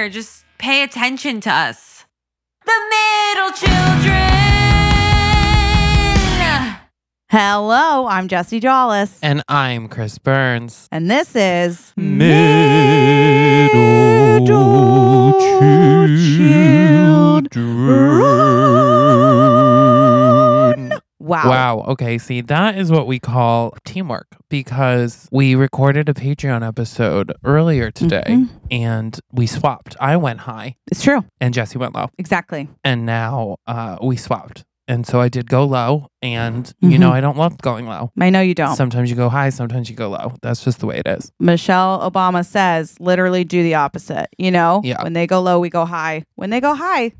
[0.00, 0.20] right here.
[0.22, 2.04] Just pay attention to us.
[2.64, 4.30] The middle children.
[7.28, 9.18] Hello, I'm Jessie Jollis.
[9.22, 10.88] And I'm Chris Burns.
[10.90, 12.30] And this is Middle
[14.46, 15.30] Children.
[21.30, 21.48] Wow.
[21.48, 21.84] Wow.
[21.92, 22.18] Okay.
[22.18, 28.24] See, that is what we call teamwork because we recorded a Patreon episode earlier today
[28.26, 28.48] Mhm.
[28.70, 29.96] and we swapped.
[30.00, 31.24] I went high It's true.
[31.40, 32.08] and Jessie went low.
[32.18, 32.68] Exactly.
[32.82, 34.64] And now uh, we swapped.
[34.88, 36.08] And so I did go low.
[36.20, 37.14] And, you know, Mhm.
[37.14, 38.10] I don't love going low.
[38.20, 38.74] I know you don't.
[38.74, 40.32] Sometimes you go high, sometimes you go low.
[40.42, 41.30] That's just the way it is.
[41.38, 44.26] Michelle Obama says literally do the opposite.
[44.36, 45.00] You know, Yeah.
[45.04, 46.24] when they go low, we go high.
[46.34, 47.12] When they go high,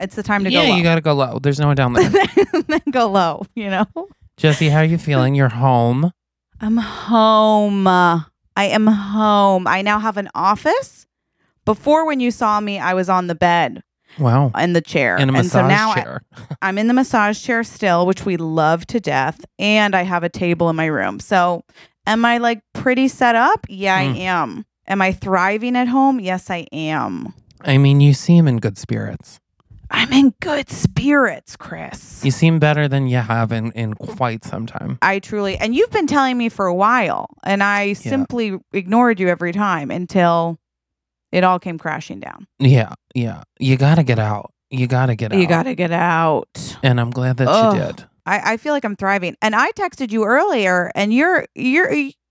[0.00, 0.76] it's the time to yeah, go low.
[0.76, 1.38] you got to go low.
[1.38, 2.08] There's no one down there.
[2.66, 3.86] then go low, you know?
[4.36, 5.34] Jessie, how are you feeling?
[5.34, 6.12] You're home.
[6.60, 7.86] I'm home.
[7.86, 8.24] I
[8.56, 9.66] am home.
[9.66, 11.06] I now have an office.
[11.64, 13.82] Before, when you saw me, I was on the bed
[14.18, 14.50] Wow.
[14.58, 15.16] in the chair.
[15.16, 16.22] In a and so massage now I- chair.
[16.62, 19.44] I'm in the massage chair still, which we love to death.
[19.58, 21.20] And I have a table in my room.
[21.20, 21.64] So,
[22.06, 23.66] am I like pretty set up?
[23.68, 24.18] Yeah, I Mm.
[24.20, 24.64] am.
[24.86, 26.18] Am I thriving at home?
[26.18, 27.34] Yes, I am.
[27.60, 29.38] I mean, you seem in good spirits.
[29.90, 32.24] I'm in good spirits, Chris.
[32.24, 34.98] You seem better than you have in, in quite some time.
[35.02, 39.28] I truly, and you've been telling me for a while, and I simply ignored you
[39.28, 40.58] every time until
[41.32, 42.46] it all came crashing down.
[42.58, 43.42] Yeah, yeah.
[43.58, 44.52] You got to get out.
[44.70, 45.38] You got to get out.
[45.38, 46.76] You got to get out.
[46.82, 47.74] And I'm glad that Ugh.
[47.74, 48.04] you did.
[48.26, 49.36] I, I feel like I'm thriving.
[49.40, 51.90] And I texted you earlier, and you're you're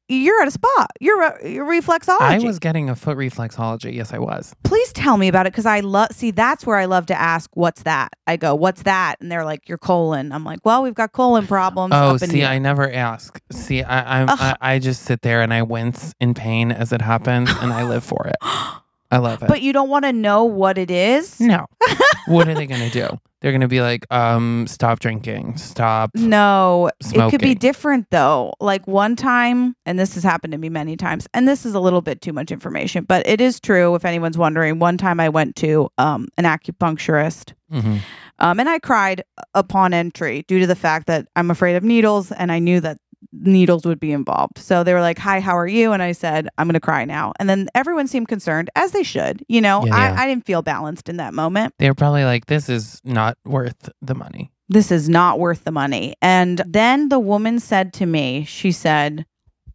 [0.10, 0.92] you're at a spot.
[1.00, 2.22] You're, re- you're reflexology.
[2.22, 3.94] I was getting a foot reflexology.
[3.94, 4.54] Yes, I was.
[4.64, 6.12] Please tell me about it because I love.
[6.12, 9.46] See, that's where I love to ask, "What's that?" I go, "What's that?" And they're
[9.46, 12.48] like, "Your colon." I'm like, "Well, we've got colon problems." Oh, up in see, here."
[12.48, 13.40] I never ask.
[13.52, 17.02] See, I, I'm, I, I just sit there and I wince in pain as it
[17.02, 18.36] happens, and I live for it.
[19.12, 19.48] I love it.
[19.48, 21.40] but you don't want to know what it is.
[21.40, 21.66] no,
[22.28, 23.08] what are they gonna do?
[23.40, 26.10] They're gonna be like, um, stop drinking, stop.
[26.16, 28.54] No, it could be different though.
[28.60, 31.80] Like one time, and this has happened to me many times, and this is a
[31.80, 34.80] little bit too much information, but it is true if anyone's wondering.
[34.80, 38.00] One time I went to um, an acupuncturist, Mhm.
[38.40, 42.32] um, and I cried upon entry due to the fact that I'm afraid of needles,
[42.32, 42.98] and I knew that
[43.32, 44.58] needles would be involved.
[44.58, 47.06] So they were like, "Hi, how are you?" And I said, "I'm going to cry
[47.06, 49.44] now." And then everyone seemed concerned, as they should.
[49.48, 50.16] You know, Yeah, yeah.
[50.20, 51.74] I, I didn't feel balanced in that moment.
[51.80, 54.52] They were probably like, this is not worth the money.
[54.70, 56.14] this is not worth the money.
[56.22, 59.26] And then the woman said to me, she said,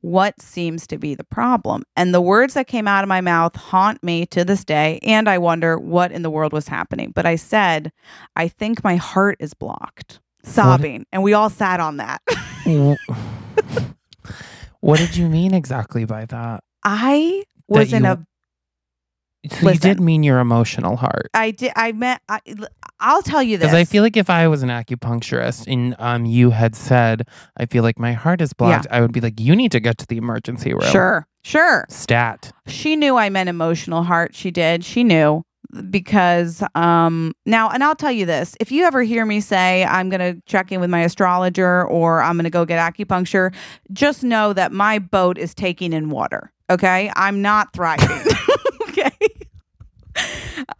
[0.03, 1.85] What seems to be the problem?
[1.97, 4.99] And the words that came out of my mouth haunt me to this day.
[5.03, 7.13] And I wonder what in the world was happening.
[7.15, 7.91] But I said,
[8.37, 11.07] I think my heart is blocked, sobbing.
[11.13, 12.21] And we all sat on that.
[14.81, 16.65] What did you mean exactly by that?
[16.85, 18.27] I was That in you- a
[19.51, 19.81] So you Listen.
[19.91, 21.29] did mean your emotional heart.
[21.35, 21.73] I did.
[21.75, 22.21] I meant.
[22.29, 22.41] I,
[23.01, 23.67] I'll tell you this.
[23.67, 27.67] Because I feel like if I was an acupuncturist and um you had said, I
[27.67, 30.07] feel like my heart is blocked, I would be like, you need to get to
[30.07, 30.83] the emergency room.
[30.93, 31.87] sure, sure.
[31.89, 32.53] Stat.
[32.69, 34.35] she knew I meant emotional heart.
[34.35, 34.85] She did.
[34.85, 35.43] She knew
[35.91, 38.55] because um now and I'll tell you this.
[38.61, 42.21] If you ever hear me say I'm going to check in with my astrologer or
[42.23, 43.55] I'm going to go get acupuncture,
[43.93, 46.53] just know that my boat is taking in water.
[46.71, 47.11] Okay?
[47.17, 48.09] I'm not thriving.
[48.89, 49.11] okay?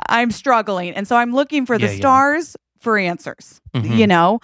[0.09, 0.91] I'm struggling.
[0.95, 1.97] And so I'm looking for the Yeah, yeah.
[1.99, 3.97] stars for answers, Mhm.
[3.97, 4.41] you know?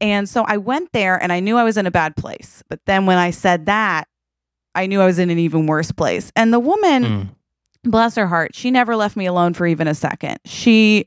[0.00, 2.62] And so I went there and I knew I was in a bad place.
[2.68, 4.06] But then when I said that,
[4.74, 6.30] I knew I was in an even worse place.
[6.36, 7.28] And the woman, Mm.
[7.90, 10.38] Bless her heart, she never left me alone for even a second.
[10.44, 11.06] She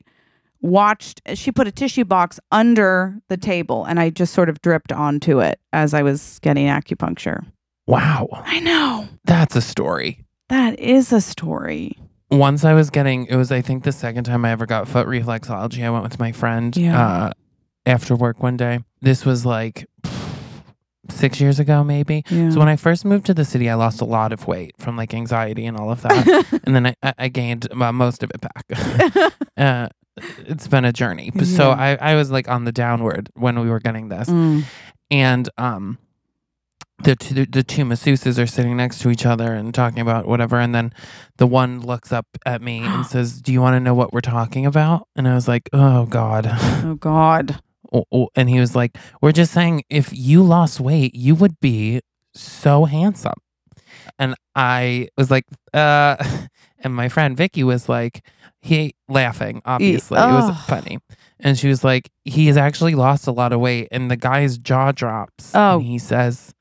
[0.60, 4.92] watched, she put a tissue box under the table and I just sort of dripped
[4.92, 7.44] onto it as I was getting acupuncture.
[7.86, 8.28] Wow.
[8.32, 9.08] I know.
[9.24, 10.24] That's a story.
[10.48, 11.98] That is a story.
[12.30, 15.06] Once I was getting, it was, I think, the second time I ever got foot
[15.06, 15.84] reflexology.
[15.84, 17.00] I went with my friend Yeah.
[17.26, 17.30] uh,
[17.84, 18.80] after work one day.
[19.00, 19.86] This was like
[21.12, 22.24] six years ago, maybe.
[22.28, 22.50] Yeah.
[22.50, 24.96] So when I first moved to the city, I lost a lot of weight from
[24.96, 26.60] like anxiety and all of that.
[26.64, 29.32] and then I, I- gained uh, most of it back.
[29.56, 29.88] uh,
[30.46, 31.30] it's been a journey.
[31.34, 34.28] But So I, I was like on the downward when we were getting this.
[34.28, 34.64] Mm.
[35.10, 35.98] And um,
[37.02, 40.58] the two, the two masseuses are sitting next to each other and talking about whatever.
[40.58, 40.92] And then
[41.38, 44.20] the one looks up at me and says, Do you want to know what we're
[44.20, 45.08] talking about?
[45.16, 46.46] And I was like, Oh, God.
[46.50, 47.60] Oh God.
[47.92, 48.28] Oh, oh.
[48.34, 52.00] And he was like, We're just saying if you lost weight, you would be
[52.34, 53.34] so handsome.
[54.18, 56.16] And I was like, uh,
[56.78, 58.24] and my friend Vicky was like,
[58.60, 60.18] he laughing, obviously.
[60.18, 60.98] It was funny.
[61.40, 63.88] And she was like, he has actually lost a lot of weight.
[63.90, 65.52] And the guy's jaw drops.
[65.54, 65.78] Oh.
[65.78, 66.54] And he says,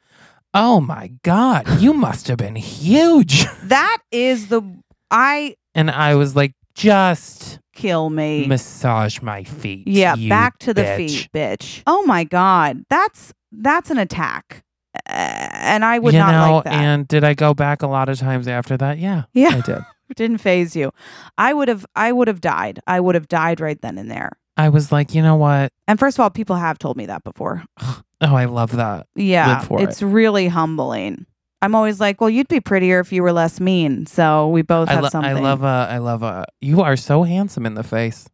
[0.54, 3.46] Oh my God, you must have been huge.
[3.64, 4.62] That is the
[5.10, 8.46] I and I was like, just Kill me.
[8.48, 9.88] massage my feet.
[9.88, 10.98] yeah, back to the bitch.
[10.98, 11.84] feet, bitch.
[11.88, 14.64] Oh my god, that's that's an attack,
[14.96, 16.74] uh, and I would you not know, like that.
[16.74, 18.98] and did I go back a lot of times after that?
[19.00, 19.50] Yeah, Yeah.
[19.56, 19.80] I did.
[20.18, 20.92] Didn't phase you.
[21.38, 21.86] I would have.
[21.96, 22.82] I would have died.
[22.86, 24.34] I would have died right then and there.
[24.58, 25.72] I was like, you know what?
[25.88, 27.64] And first of all, people have told me that before.
[28.24, 29.08] Oh, I love that.
[29.16, 31.26] Yeah, it's really humbling.
[31.62, 34.06] I'm always like, well, you'd be prettier if you were less mean.
[34.06, 35.38] So we both I, have lo- something.
[35.38, 38.28] I love uh I love uh you are so handsome in the face.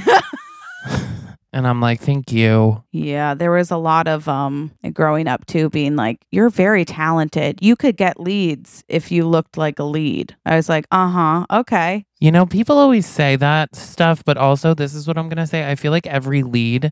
[1.53, 2.83] and I'm like, thank you.
[2.91, 7.59] Yeah, there was a lot of um growing up too being like you're very talented.
[7.61, 10.35] You could get leads if you looked like a lead.
[10.45, 11.45] I was like, "Uh-huh.
[11.49, 15.47] Okay." You know, people always say that stuff, but also this is what I'm gonna
[15.47, 15.69] say.
[15.69, 16.91] I feel like every lead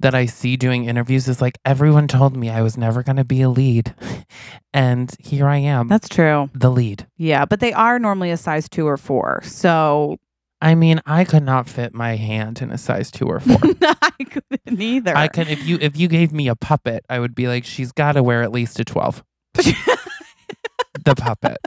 [0.00, 3.42] that I see doing interviews is like everyone told me I was never gonna be
[3.42, 3.94] a lead.
[4.74, 5.88] and here I am.
[5.88, 6.50] That's true.
[6.54, 7.06] the lead.
[7.16, 9.42] Yeah, but they are normally a size 2 or 4.
[9.44, 10.18] So
[10.64, 13.58] I mean, I could not fit my hand in a size two or four.
[13.82, 15.14] I couldn't either.
[15.14, 17.92] I can if you if you gave me a puppet, I would be like, she's
[17.92, 19.22] gotta wear at least a twelve.
[19.52, 21.58] the puppet.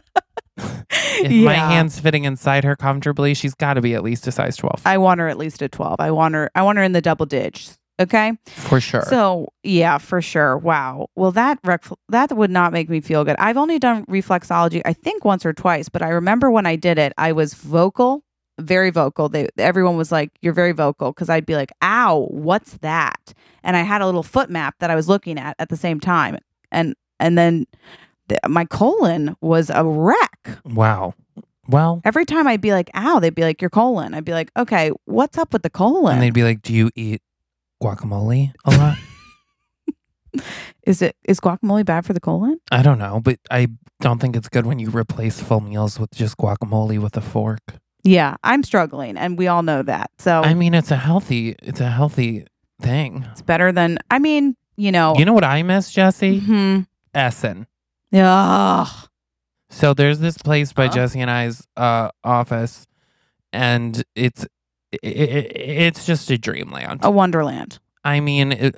[0.57, 4.81] If my hand's fitting inside her comfortably, she's gotta be at least a size twelve.
[4.83, 5.99] I want her at least a 12.
[5.99, 7.77] I want her I want her in the double digits.
[7.99, 8.33] Okay?
[8.45, 9.01] For sure.
[9.03, 10.57] So, yeah, for sure.
[10.57, 11.07] Wow.
[11.15, 13.35] Well, that rec- that would not make me feel good.
[13.39, 16.99] I've only done reflexology I think once or twice, but I remember when I did
[16.99, 18.23] it, I was vocal,
[18.59, 19.29] very vocal.
[19.29, 23.33] They everyone was like, "You're very vocal" cuz I'd be like, "Ow, what's that?"
[23.63, 25.99] And I had a little foot map that I was looking at at the same
[25.99, 26.37] time.
[26.71, 27.65] And and then
[28.27, 30.59] the, my colon was a wreck.
[30.65, 31.13] wow.
[31.69, 34.51] Well, Every time I'd be like, "Ow," they'd be like, "Your colon." I'd be like,
[34.55, 37.21] "Okay, what's up with the colon?" and they'd be like, Do you eat
[37.81, 38.97] guacamole a lot?
[40.83, 42.59] is it is guacamole bad for the colon?
[42.71, 43.67] I don't know, but I
[44.01, 47.61] don't think it's good when you replace full meals with just guacamole with a fork.
[48.03, 50.11] Yeah, I'm struggling, and we all know that.
[50.19, 52.45] So I mean, it's a healthy, it's a healthy
[52.81, 53.25] thing.
[53.31, 53.97] it's better than.
[54.11, 55.15] I mean, you know.
[55.17, 56.39] You know what I miss, Jessie?
[56.39, 56.81] hmm
[57.13, 57.67] Essen.
[58.13, 58.87] Ugh.
[59.69, 60.93] So there's this place by Huh?
[60.93, 62.87] Jessie and I's uh, office,
[63.51, 64.45] and it's
[64.91, 67.01] it, it, it's just a dreamland.
[67.03, 67.79] A wonderland.
[68.03, 68.75] I mean, it,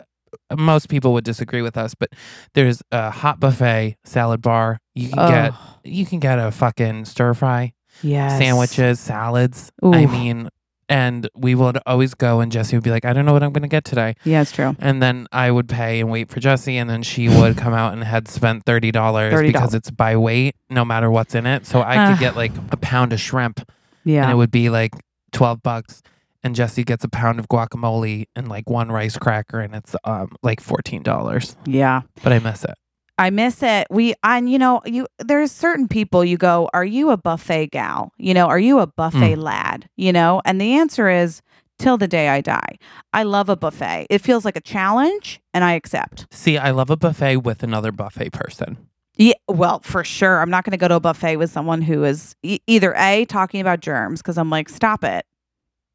[0.58, 2.10] most people would disagree with us, but
[2.54, 4.80] there's a hot buffet, salad bar.
[4.96, 5.54] You can get
[5.84, 8.38] you can get a fucking stir fry, yes.
[8.40, 9.72] sandwiches, salads.
[9.84, 10.50] I mean,
[10.88, 13.54] and we would always go, and Jessie would be like, "I don't know what I'm
[13.54, 14.76] going to get today." Yeah, it's true.
[14.80, 17.94] And then I would pay and wait for Jessie, and then she would come out
[17.94, 21.66] and had spent thirty dollars because it's by weight, no matter what's in it.
[21.68, 22.10] So I Ah.
[22.12, 23.68] could get like a pound of shrimp, and
[24.06, 24.32] Yeah.
[24.32, 24.94] it would be like
[25.32, 26.02] twelve bucks.
[26.42, 30.30] And Jessie gets a pound of guacamole and like one rice cracker, and it's um
[30.42, 31.58] like fourteen dollars.
[31.66, 32.02] yeah.
[32.24, 32.76] But I miss it.
[33.18, 33.88] I miss it.
[33.90, 38.14] We and you know, you there's certain people you go, Are you a buffet gal?
[38.18, 39.44] You know, are you a buffet Mm.
[39.44, 39.90] lad?
[39.98, 40.42] You know?
[40.46, 41.42] And the answer is
[41.78, 42.78] till the day I die.
[43.14, 44.08] I love a buffet.
[44.10, 46.28] It feels like a challenge and I accept.
[46.32, 48.78] See, I love a buffet with another buffet person.
[49.20, 50.40] Yeah, well, for sure.
[50.42, 53.26] I'm not going to go to a buffet with someone who is e- either A,
[53.26, 55.26] talking about germs, because I'm like, stop it.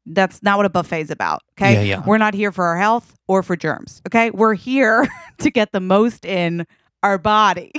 [0.05, 1.41] That's not what a buffet's about.
[1.59, 1.73] Okay.
[1.73, 2.03] Yeah, yeah.
[2.05, 4.01] We're not here for our health or for germs.
[4.07, 4.29] Okay.
[4.29, 5.07] We're here
[5.39, 6.67] to get the most in
[7.01, 7.71] our body.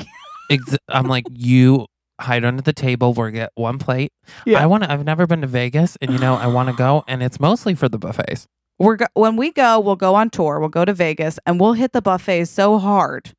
[0.50, 1.87] Ex- I'm like, you
[2.21, 3.12] hide under the table.
[3.15, 4.12] We'll get one plate.
[4.45, 4.61] Yeah.
[4.61, 4.91] I want to.
[4.91, 7.76] I've never been to Vegas, and you know, I want to go, and it's mostly
[7.76, 8.47] for the buffets.
[8.81, 10.59] We're go- when we go, we'll go on tour.
[10.59, 13.33] We'll go to Vegas and we'll hit the buffets so hard.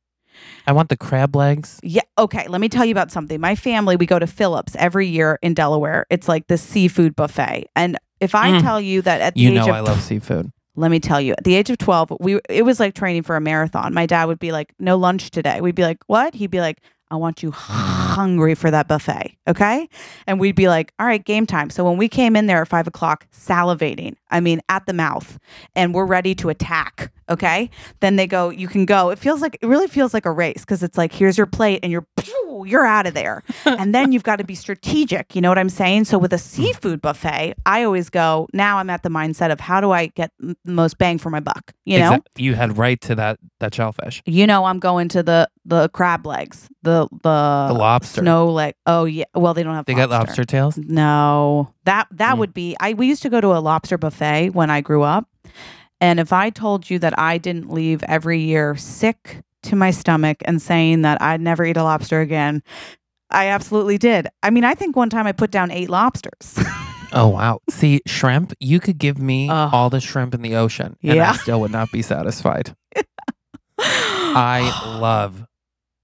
[0.66, 1.80] I want the crab legs.
[1.82, 2.02] Yeah.
[2.18, 2.46] Okay.
[2.48, 3.40] Let me tell you about something.
[3.40, 6.06] My family, we go to Phillips every year in Delaware.
[6.10, 7.66] It's like the seafood buffet.
[7.74, 8.62] And if I Mm.
[8.62, 10.50] tell you that at the You age know, of I love seafood.
[10.76, 13.34] let me tell you at the age of 12 we it was like training for
[13.34, 16.52] a marathon my dad would be like no lunch today we'd be like what he'd
[16.52, 16.78] be like
[17.10, 19.88] i want you hungry for that buffet okay?
[20.26, 21.70] And we'd be like all right game time.
[21.70, 25.38] So when we came in there at five o'clock salivating i mean at the mouth
[25.74, 27.70] and we're ready to attack okay?
[28.00, 29.10] Then they go you can go.
[29.10, 31.80] It feels like it really feels like a race because it's like here's your plate
[31.82, 32.06] and you're
[32.64, 33.42] you're out of there.
[33.66, 36.04] And then you've got to be strategic you know what i'm saying?
[36.06, 39.80] So with a seafood buffet i always go now i'm at the mindset of how
[39.80, 42.06] do i get the most bang for my buck you know?
[42.14, 45.88] Exact- you had right to that that shellfish, you know i'm going to the the
[45.90, 48.20] crab legs the the, the lobster.
[48.22, 50.44] snow leg oh yeah well they don't have they got lobster.
[50.44, 50.76] tails.
[50.78, 51.72] no.
[51.84, 52.38] That that Mm.
[52.38, 55.28] would be i we used to go to a lobster buffet when i grew up
[56.00, 60.38] and if i told you that i didn't leave every year sick to my stomach
[60.44, 62.62] and saying that i'd never eat a lobster again
[63.30, 66.58] i absolutely did i mean i think one time i put down eight lobsters
[67.10, 67.60] Oh wow!
[67.70, 68.52] See, shrimp.
[68.60, 69.70] You could give me Ugh.
[69.72, 71.30] all the shrimp in the ocean, and Yeah.
[71.30, 72.76] I still would not be satisfied.
[73.78, 75.46] I love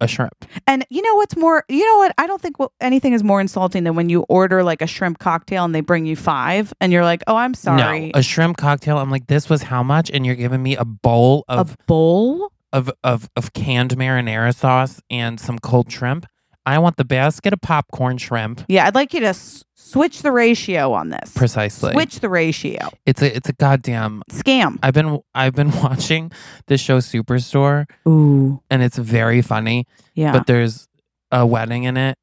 [0.01, 0.47] a shrimp.
[0.67, 1.65] And you know what's more?
[1.69, 2.15] You know what?
[2.17, 5.19] I don't think what, anything is more insulting than when you order like a shrimp
[5.19, 8.57] cocktail and they bring you five, and you're like, "Oh, I'm sorry." No, a shrimp
[8.57, 8.97] cocktail.
[8.97, 10.11] I'm like, this was how much?
[10.11, 12.51] And you're giving me a bowl of a of bowl?
[12.75, 16.27] Of of of canned marinara sauce and some cold shrimp.
[16.67, 18.63] I want the basket of popcorn shrimp.
[18.69, 21.33] Yeah, I'd like you to s- switch the ratio on this.
[21.35, 21.93] Precisely.
[21.93, 22.79] Switch the ratio.
[23.07, 24.23] It's a it's a goddamn.
[24.31, 24.79] Scam.
[24.83, 26.33] I've been I've been watching
[26.67, 28.61] the show Superstore, Ooh.
[28.71, 29.87] and it's very funny.
[30.15, 30.33] Yeah.
[30.33, 30.89] But there's
[31.31, 32.17] a wedding in it,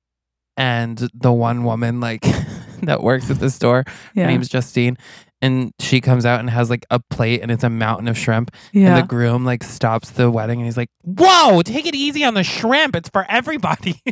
[0.58, 2.22] and the one woman like
[2.84, 3.84] that works at the store,
[4.16, 4.24] yeah.
[4.24, 4.98] her name's Justine,
[5.42, 8.52] and she comes out and has like a plate, and it's a mountain of shrimp.
[8.72, 8.90] yeah.
[8.96, 12.34] And the groom like stops the wedding, and he's like, "Whoa, take it easy on
[12.34, 12.96] the shrimp.
[12.96, 14.02] It's for everybody."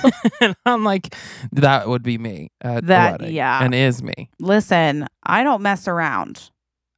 [0.40, 1.14] and I'm like,
[1.52, 3.62] that would be me at That- the yeah.
[3.64, 4.30] and is me.
[4.38, 6.50] Listen, I don't mess around.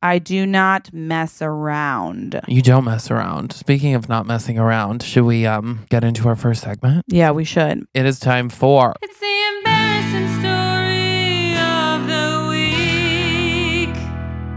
[0.02, 2.40] I do not mess around.
[2.48, 3.52] You don't mess around.
[3.52, 7.04] Speaking of not messing around, should we um get into our first segment?
[7.08, 7.84] Yeah, we should.
[7.94, 10.49] It is time for It's the embarrassing story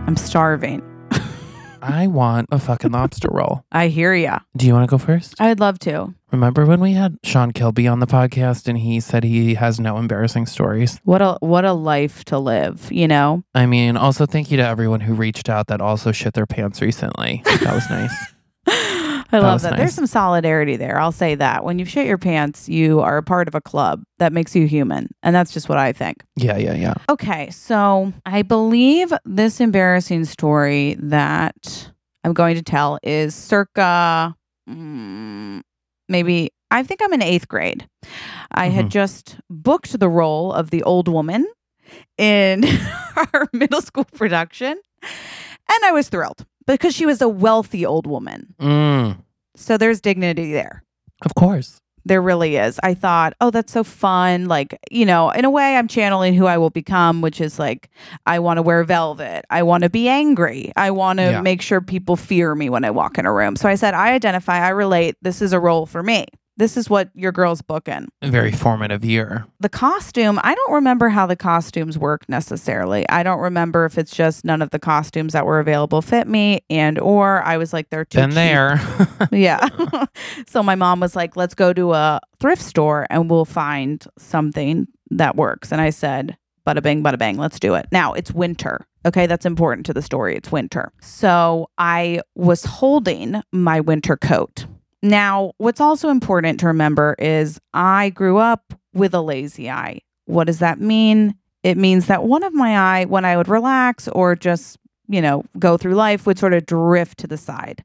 [0.05, 0.81] I'm starving.
[1.81, 3.63] I want a fucking lobster roll.
[3.71, 4.39] I hear ya.
[4.55, 5.39] Do you want to go first?
[5.39, 6.13] I'd love to.
[6.31, 9.97] Remember when we had Sean Kilby on the podcast and he said he has no
[9.97, 10.99] embarrassing stories?
[11.03, 13.43] What a what a life to live, you know?
[13.53, 16.81] I mean, also thank you to everyone who reached out that also shit their pants
[16.81, 17.41] recently.
[17.45, 18.13] That was nice.
[19.33, 19.71] I love was that.
[19.71, 19.79] nice.
[19.79, 20.99] There's some solidarity there.
[20.99, 21.63] I'll say that.
[21.63, 24.67] When you shit your pants, you are a part of a club that makes you
[24.67, 25.09] human.
[25.23, 26.23] And that's just what I think.
[26.35, 26.93] Yeah, yeah, yeah.
[27.09, 31.89] Okay, so I believe this embarrassing story that
[32.23, 34.35] I'm going to tell is circa
[34.69, 35.61] mm,
[36.09, 37.87] maybe, I think I'm in eighth grade.
[38.51, 38.89] I had Mhm.
[38.89, 41.45] just booked the role of the old woman
[42.17, 42.63] in
[43.33, 48.53] our middle school production, and I was thrilled because she was a wealthy old woman.
[48.59, 49.17] Mm,
[49.55, 50.83] So there's dignity there.
[51.23, 51.79] of course.
[52.05, 52.81] There really is.
[52.83, 54.47] I thought, oh, that's so fun.
[54.49, 57.89] Like, you know, in a way, I'm channeling who I will become, which is like,
[58.25, 59.45] I want to wear velvet.
[59.49, 60.73] I want to be angry.
[60.75, 61.41] I want to Yeah.
[61.41, 63.55] make sure people fear me when I walk in a room.
[63.55, 65.15] So I said, I identify, I relate.
[65.21, 66.25] This is a role for me.
[66.55, 68.09] This is what your girl's booking.
[68.21, 69.45] A very formative year.
[69.59, 73.09] The costume, I don't remember how the costumes work necessarily.
[73.09, 76.61] I don't remember if it's just none of the costumes that were available fit me
[76.69, 78.35] and or I was like they're too Been cheap.
[78.35, 78.79] there.
[79.31, 79.67] Yeah.
[80.47, 84.87] so my mom was like, let's go to a thrift store and we'll find something
[85.09, 85.71] that works.
[85.71, 87.87] And I said, bada bing, bada bang, let's do it.
[87.91, 88.85] Now it's winter.
[89.05, 89.25] Okay.
[89.27, 90.35] That's important to the story.
[90.35, 90.91] It's winter.
[91.01, 94.65] So I was holding my winter coat.
[95.03, 99.99] Now, what's also important to remember is I grew up with a lazy eye.
[100.25, 101.35] What does that mean?
[101.61, 104.77] It means that one of my eye, when I would relax or just,
[105.09, 107.83] you know, go through life, would sort of drift to the side.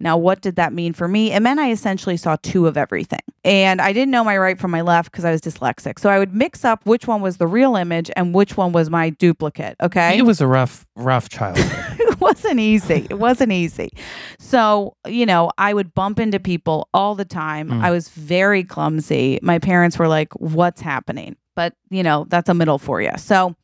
[0.00, 1.32] Now, what did that mean for me?
[1.32, 3.20] It meant I essentially saw two of everything.
[3.44, 5.98] And I didn't know my right from my left because I was dyslexic.
[5.98, 8.90] So I would mix up which one was the real image and which one was
[8.90, 9.76] my duplicate.
[9.82, 10.16] Okay.
[10.16, 11.96] It was a rough, rough childhood.
[12.00, 13.06] it wasn't easy.
[13.10, 13.90] It wasn't easy.
[14.38, 17.70] So, you know, I would bump into people all the time.
[17.70, 17.82] Mm.
[17.82, 19.40] I was very clumsy.
[19.42, 21.36] My parents were like, what's happening?
[21.56, 23.10] But, you know, that's a middle for you.
[23.16, 23.56] So,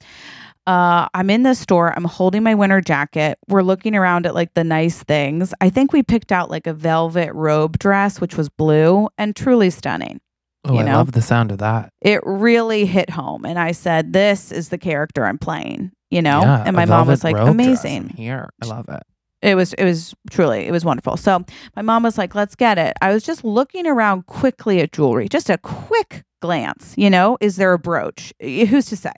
[0.67, 1.93] uh, I'm in the store.
[1.95, 3.39] I'm holding my winter jacket.
[3.49, 5.53] We're looking around at like the nice things.
[5.61, 9.71] I think we picked out like a velvet robe dress, which was blue and truly
[9.71, 10.21] stunning.
[10.67, 10.97] Oh, I know?
[10.97, 11.91] love the sound of that.
[12.01, 13.45] It really hit home.
[13.45, 16.41] And I said, This is the character I'm playing, you know?
[16.41, 17.37] Yeah, and my mom was like.
[17.37, 18.09] Amazing.
[18.11, 18.49] Here.
[18.63, 19.03] I love it.
[19.43, 21.45] it was it was truly it was wonderful so
[21.77, 25.29] my mom was like let's get it i was just looking around quickly at jewelry
[25.29, 29.13] just a quick glance you know is there a brooch who's to say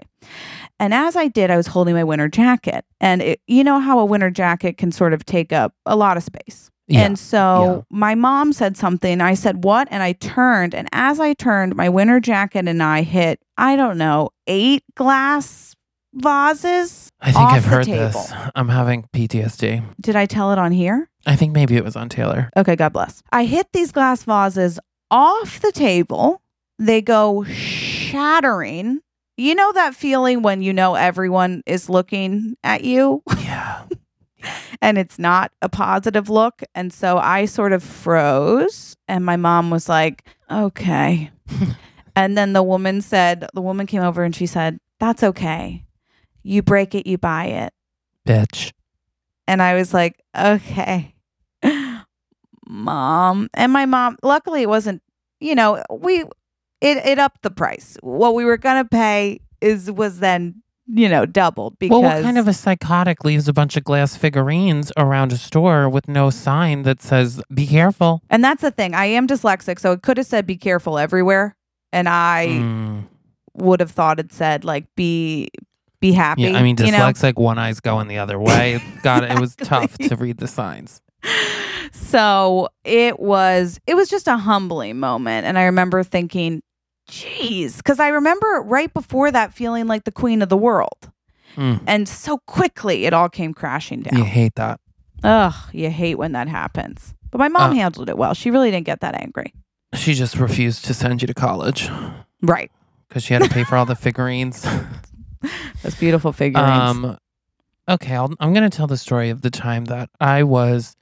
[0.80, 3.98] and as i did i was holding my winter jacket and it, you know how
[3.98, 7.00] a winter jacket can sort of take up a lot of space Yeah.
[7.06, 9.20] and so my mom said something.
[9.20, 9.88] I said, What?
[9.90, 10.72] And I turned.
[10.74, 15.74] And as I turned, my winter jacket and I hit, I don't know, eight glass
[16.14, 17.10] vases.
[17.20, 18.06] I think I've heard table.
[18.06, 18.32] this.
[18.54, 19.82] I'm having PTSD.
[20.00, 21.08] Did I tell it on here?
[21.26, 22.50] I think maybe it was on Taylor.
[22.56, 23.22] Okay, God bless.
[23.32, 24.78] I hit these glass vases
[25.10, 26.40] off the table.
[26.78, 29.00] They go shattering.
[29.36, 33.84] You know that feeling when you know everyone is looking at you Yeah.
[34.82, 36.62] and it's not a positive look.
[36.74, 41.30] And so I sort of froze, and my mom was like, okay.
[42.16, 45.84] and then the woman said, the woman came over and she said, that's okay.
[46.42, 47.72] You break it, you buy it.
[48.26, 48.72] Bitch.
[49.48, 51.14] And I was like, okay,
[52.66, 53.48] mom.
[53.54, 55.02] And my mom, luckily, it wasn't,
[55.40, 56.24] you know, we,
[56.80, 57.96] it, it upped the price.
[58.02, 62.22] What we were going to pay is, was then you know, doubled because well, what
[62.22, 66.30] kind of a psychotic leaves a bunch of glass figurines around a store with no
[66.30, 68.22] sign that says "Be careful"?
[68.30, 68.94] And that's the thing.
[68.94, 71.56] I am dyslexic, so it could have said "Be careful" everywhere,
[71.92, 73.02] and I Mm.
[73.54, 75.48] would have thought it said like "Be
[75.98, 76.98] be happy." Yeah, I mean, you know?
[76.98, 78.78] dyslexic, one eye's going the other way.
[79.02, 81.00] God, it was tough to read the signs.
[81.92, 86.62] so it was it was just a humbling moment and i remember thinking
[87.08, 91.10] geez because i remember right before that feeling like the queen of the world
[91.56, 91.80] Mm.
[91.86, 94.78] and so quickly it all came crashing down You hate that.
[95.24, 98.70] ugh you hate when that happens but my mom Uh, handled it well she really
[98.70, 99.54] didn't get that angry
[99.94, 101.88] She just refused to send you to college
[102.42, 102.70] right
[103.08, 104.66] because she had to pay for all the figurines.
[105.82, 107.16] those beautiful figurines Um,
[107.88, 110.94] okay, I'll, I'm going to tell the story of the time that I was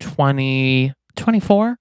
[0.00, 1.78] 20, 24?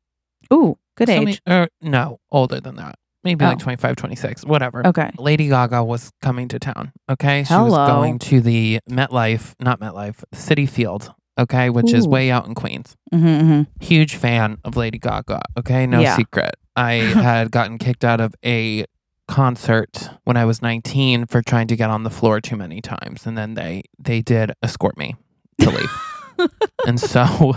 [0.54, 2.96] ooh good Something- age Or, no, older than that.
[3.26, 3.50] Maybe Oh.
[3.50, 4.86] like 25, 26, whatever.
[4.88, 6.94] okay Lady Gaga was coming to town.
[7.10, 7.44] Okay.
[7.44, 11.12] She was going to the MetLife, not MetLife, Citi Field.
[11.38, 11.70] Okay.
[11.70, 12.96] Which is way out in Queens.
[13.14, 15.42] mm-hmm, Huge fan of Lady Gaga.
[15.58, 15.86] Okay.
[15.86, 16.16] No Yeah.
[16.16, 16.56] secret.
[16.78, 16.92] I
[17.28, 18.86] had gotten kicked out of a
[19.28, 23.26] concert when I was 19 for trying to get on the floor too many times.
[23.26, 25.16] And then they, they did escort me
[25.62, 26.50] to leave.
[26.88, 27.56] and so,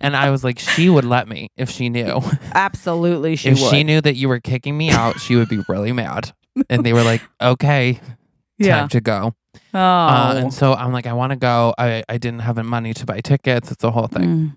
[0.00, 2.20] and I was like, she would let me if she knew.
[2.54, 5.62] absolutely she if would she knew that you were kicking me out, she would be
[5.68, 6.32] really mad.
[6.68, 8.00] And they were like, okay,
[8.62, 9.34] time to go.
[9.74, 11.74] oh Uh, and so I'm like, I want to go.
[11.78, 13.70] I, I didn't have the money to buy tickets.
[13.70, 14.22] It's a whole thing.
[14.24, 14.56] Mm.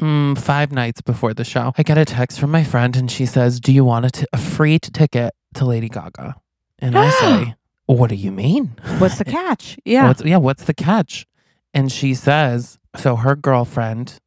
[0.00, 3.26] Mm, five nights before the show, I get a text from my friend and she
[3.26, 6.36] says, Do you want a, t- a free t- ticket to Lady Gaga?
[6.78, 7.54] And I say,
[7.86, 8.76] What do you mean?
[8.98, 11.26] what's the catch yeah What's, yeah, what's the catch?
[11.74, 14.18] And she says, So her girlfriend,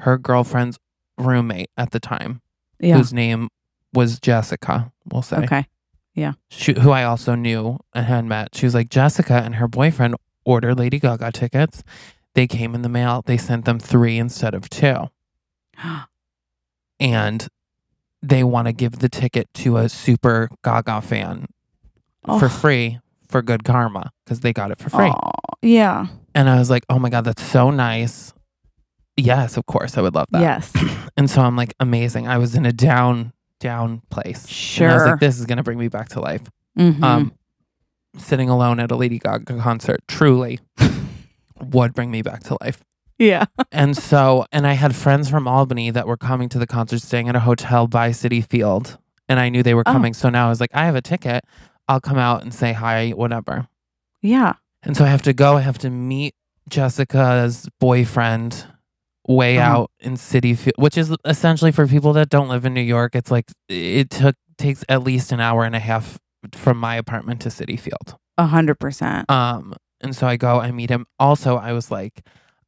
[0.00, 0.78] her girlfriend's
[1.18, 2.40] roommate at the time,
[2.80, 3.48] yeah whose name
[3.92, 5.36] was Jessica, we'll say.
[5.38, 5.66] okay
[6.48, 8.54] she, who I also knew and had met.
[8.54, 11.82] She was like, Jessica and her boyfriend ordered Lady Gaga tickets.
[12.34, 13.22] They came in the mail.
[13.26, 15.10] They sent them three instead of two.
[17.00, 17.48] And
[18.22, 21.46] they want to give the ticket to a super Gaga fan
[22.24, 22.48] for Oh.
[22.48, 23.00] free
[23.34, 25.06] for good karma because they got it for free.
[25.08, 26.06] Aw, yeah.
[26.36, 28.32] And I was like, oh my God, that's so nice.
[29.16, 30.40] Yes, of course, I would love that.
[30.40, 30.72] Yes.
[31.16, 32.26] And so I'm like, amazing.
[32.28, 34.44] I was in a down, down place.
[34.80, 35.10] And I was Sure.
[35.12, 36.42] like, this is going to bring me back to life
[36.78, 37.02] Mhm.
[37.02, 37.32] um,
[38.18, 40.60] sitting alone at a Lady Gaga concert truly
[41.60, 42.82] would bring me back to life.
[43.18, 43.44] yeah.
[43.72, 47.28] And so, and I had friends from Albany that were coming to the concert, staying
[47.28, 49.92] at a hotel by Citi Field, and I knew they were Oh.
[49.92, 50.14] coming.
[50.14, 51.44] So now I was like, I have a ticket.
[51.88, 53.68] I'll come out and say hi, whatever.
[54.22, 54.54] Yeah.
[54.82, 55.56] And so I have to go.
[55.56, 56.34] I have to meet
[56.68, 58.66] Jessica's boyfriend
[59.26, 59.70] way Uh-huh.
[59.82, 63.14] out in Citi Field, which is essentially for people that don't live in New York.
[63.14, 66.18] It's like it took takes at least an hour and a half
[66.52, 68.16] from my apartment to Citi Field.
[68.38, 69.28] A hundred percent.
[69.30, 71.06] Um, and so I go, I meet him.
[71.18, 72.22] Also, I was like,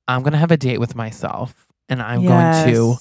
[0.09, 2.97] I'm gonna have a date with myself, and I'm going to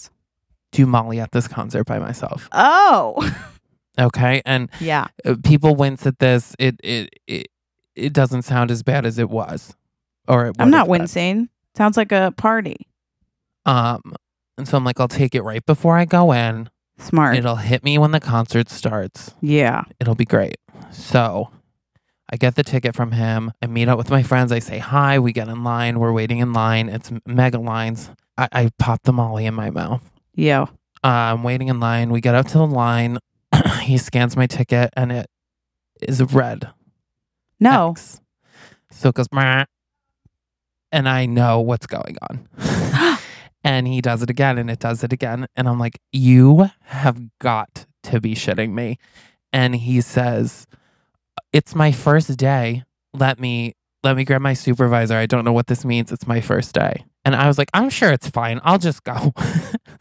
[0.71, 2.49] do Molly at this concert by myself.
[2.51, 3.15] Oh.
[3.99, 5.08] Okay, and yeah.
[5.25, 6.55] uh, people wince at this.
[6.60, 7.47] It it it
[7.95, 9.75] it doesn't sound as bad as it was,
[10.27, 11.49] or it I'm not wincing.
[11.75, 12.88] Sounds like a party.
[13.65, 14.01] Um,
[14.58, 16.69] and so I'm like, I'll take it right before I go in.
[16.97, 17.36] Smart.
[17.38, 19.34] It'll hit me when the concert starts.
[19.41, 19.84] yeah.
[19.99, 20.58] It'll be great.
[20.91, 21.49] So
[22.31, 23.51] I get the ticket from him.
[23.62, 24.51] I meet up with my friends.
[24.51, 25.19] I say hi.
[25.19, 25.99] We get in line.
[25.99, 26.88] We're waiting in line.
[26.89, 28.12] It's mega lines.
[28.38, 30.01] I, I pop the molly in my mouth.
[30.34, 30.63] Yeah.
[31.03, 32.10] Uh, I'm waiting in line.
[32.12, 33.19] We get up to the line.
[33.81, 35.27] he scans my ticket and it
[36.01, 36.69] is red.
[37.59, 37.91] No.
[37.91, 38.21] X.
[38.91, 39.65] So it goes, "Meh."
[40.95, 42.47] and I know what's going on.
[43.65, 45.45] and he does it again and it does it again.
[45.53, 48.97] And I'm like, you have got to be shitting me.
[49.51, 50.65] And he says,
[51.51, 52.83] it's my first day.
[53.13, 55.17] Let me, let me grab my supervisor.
[55.17, 56.13] I don't know what this means.
[56.13, 57.03] It's my first day.
[57.25, 58.61] And I was like, I'm sure it's fine.
[58.63, 59.33] I'll just go.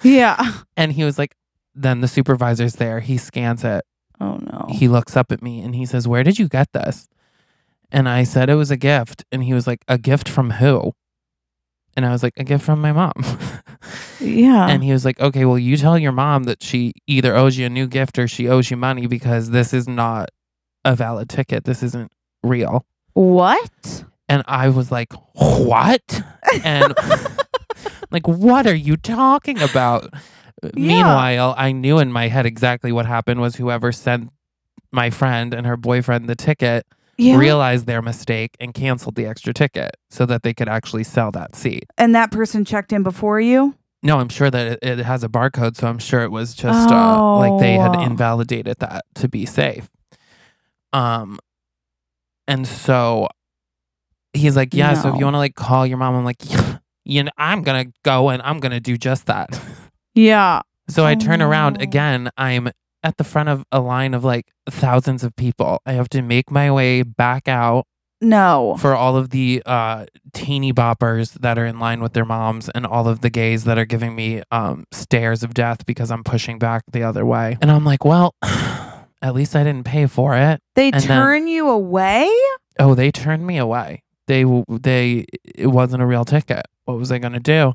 [0.02, 0.60] Yeah.
[0.76, 1.34] and he was like,
[1.74, 3.00] then the supervisor's there.
[3.00, 3.84] He scans it
[4.20, 4.66] Oh no.
[4.70, 7.08] he looks up at me and he says, Where did you get this?
[7.90, 9.24] And I said, It was a gift.
[9.32, 10.92] And he was like, A gift from who?
[11.96, 13.12] And I was like, A gift from my mom.
[14.20, 14.68] yeah.
[14.68, 17.66] and he was like, Okay, well, you tell your mom that she either owes you
[17.66, 20.30] a new gift or she owes you money because this is not
[20.84, 21.64] a valid ticket.
[21.64, 22.84] This isn't real.
[23.14, 24.04] what?
[24.28, 26.22] And I was like, What?
[26.62, 26.94] And
[28.12, 30.12] like, what are you talking about?
[30.74, 34.30] Meanwhile, I knew in my head exactly what happened was whoever sent
[34.92, 36.86] my friend and her boyfriend the ticket
[37.18, 37.36] Yeah.
[37.36, 41.54] realized their mistake and canceled the extra ticket so that they could actually sell that
[41.56, 41.84] seat.
[41.98, 43.74] and that person checked in before you?
[44.02, 46.92] No, I'm sure that it, it has a barcode, so I'm sure it was just
[46.92, 48.00] uh, like they had Oh.
[48.00, 49.88] invalidated that to be safe.
[50.92, 51.38] Um,
[52.46, 53.28] And so
[54.32, 56.78] he's like, Yeah, so if you want to like call your mom, I'm like, yeah,
[57.04, 59.58] you know, I'm gonna go and I'm gonna do just that.
[60.14, 60.62] Yeah.
[60.88, 61.82] So I Oh, turn around no.
[61.82, 62.30] again.
[62.36, 62.70] I'm
[63.02, 65.80] at the front of a line of like thousands of people.
[65.86, 67.86] I have to make my way back out
[68.20, 68.76] No.
[68.78, 72.86] for all of the uh, teeny boppers that are in line with their moms and
[72.86, 76.58] all of the gays that are giving me um, stares of death because I'm pushing
[76.58, 77.58] back the other way.
[77.60, 80.60] And I'm like, well, at least I didn't pay for it.
[80.74, 82.30] They And then- turn you away?
[82.78, 84.02] Oh, they turned me away.
[84.26, 86.62] They they it wasn't a real ticket.
[86.86, 87.74] What was I going to do?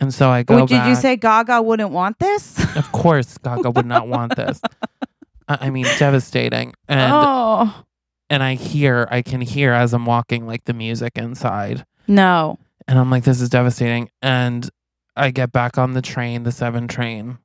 [0.00, 2.58] And so I go Wait, did you say Gaga wouldn't want this?
[2.76, 4.60] Of course, Gaga would not want this.
[5.48, 6.74] I I mean, devastating.
[6.88, 7.84] And oh.
[8.28, 12.58] and I hear, I can hear as I'm walking, like the music inside, No.
[12.88, 14.10] and I'm like, this is devastating.
[14.20, 14.68] And
[15.16, 17.38] I get back on the train, the seven train,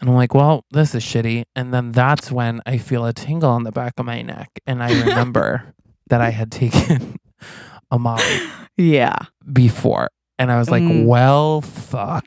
[0.00, 1.44] and I'm like, well, this is shitty.
[1.56, 4.82] And then that's when I feel a tingle on the back of my neck, and
[4.82, 5.72] I remember
[6.08, 7.16] that I had taken
[7.90, 8.40] a Molly
[8.76, 9.16] Yeah.
[9.52, 11.06] before, and I was like, Mm.
[11.06, 12.26] well, fuck.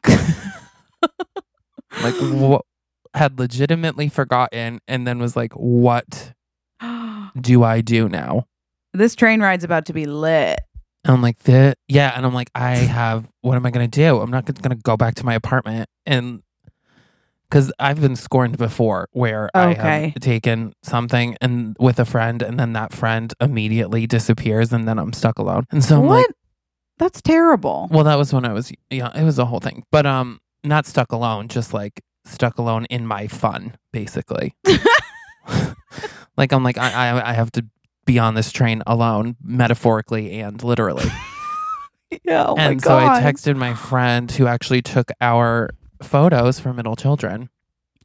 [2.03, 2.65] like, what?
[3.13, 6.33] Had legitimately forgotten, and then was like, what
[7.39, 8.45] do I do now?
[8.93, 10.59] this train ride's about to be lit.
[11.05, 12.11] And I'm like, the yeah.
[12.15, 14.19] And I'm like, I have, what am I going to do?
[14.19, 15.89] I'm not going to go back to my apartment.
[16.05, 16.43] And
[17.49, 22.59] because I've been scorned before where I have taken something and with a friend, and
[22.59, 25.65] then that friend immediately disappears, and then I'm stuck alone.
[25.71, 26.15] And so I'm what?
[26.17, 26.35] like,
[27.01, 27.87] That's terrible.
[27.89, 29.83] well, that was when I was, yeah, it was a whole thing.
[29.91, 34.53] But um, not stuck alone, just like stuck alone in my fun, basically.
[36.37, 37.65] like I'm like, I, I, I have to
[38.05, 41.05] be on this train alone, metaphorically and literally.
[42.23, 42.45] yeah.
[42.47, 45.71] Oh and so I texted my friend who actually took our
[46.03, 47.49] photos for middle children.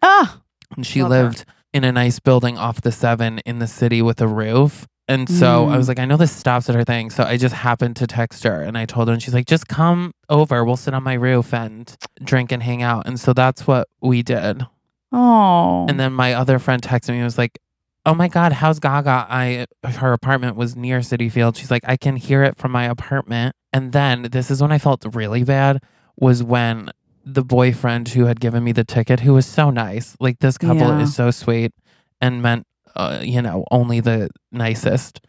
[0.00, 0.40] Ah.
[0.74, 1.22] And she Love her.
[1.24, 4.86] lived in a nice building off the seven in the city with a roof.
[5.08, 5.78] And so I Mm.
[5.78, 7.10] was like, I know this stops at her thing.
[7.10, 9.68] So I just happened to text her and I told her, and she's like, just
[9.68, 10.64] come over.
[10.64, 13.06] We'll sit on my roof and drink and hang out.
[13.06, 14.66] And so that's what we did.
[15.12, 15.86] Oh.
[15.88, 17.58] And then my other friend texted me and was like,
[18.04, 19.26] Oh my God, how's Gaga?
[19.28, 21.56] I her apartment was near Citi Field.
[21.56, 23.56] She's like, I can hear it from my apartment.
[23.72, 25.82] And then this is when I felt really bad
[26.16, 26.90] was when
[27.24, 30.86] the boyfriend who had given me the ticket, who was so nice, like this couple
[30.88, 31.00] Yeah.
[31.00, 31.72] is so sweet
[32.20, 32.64] and meant,
[32.96, 35.20] uh, you know, only the nicest.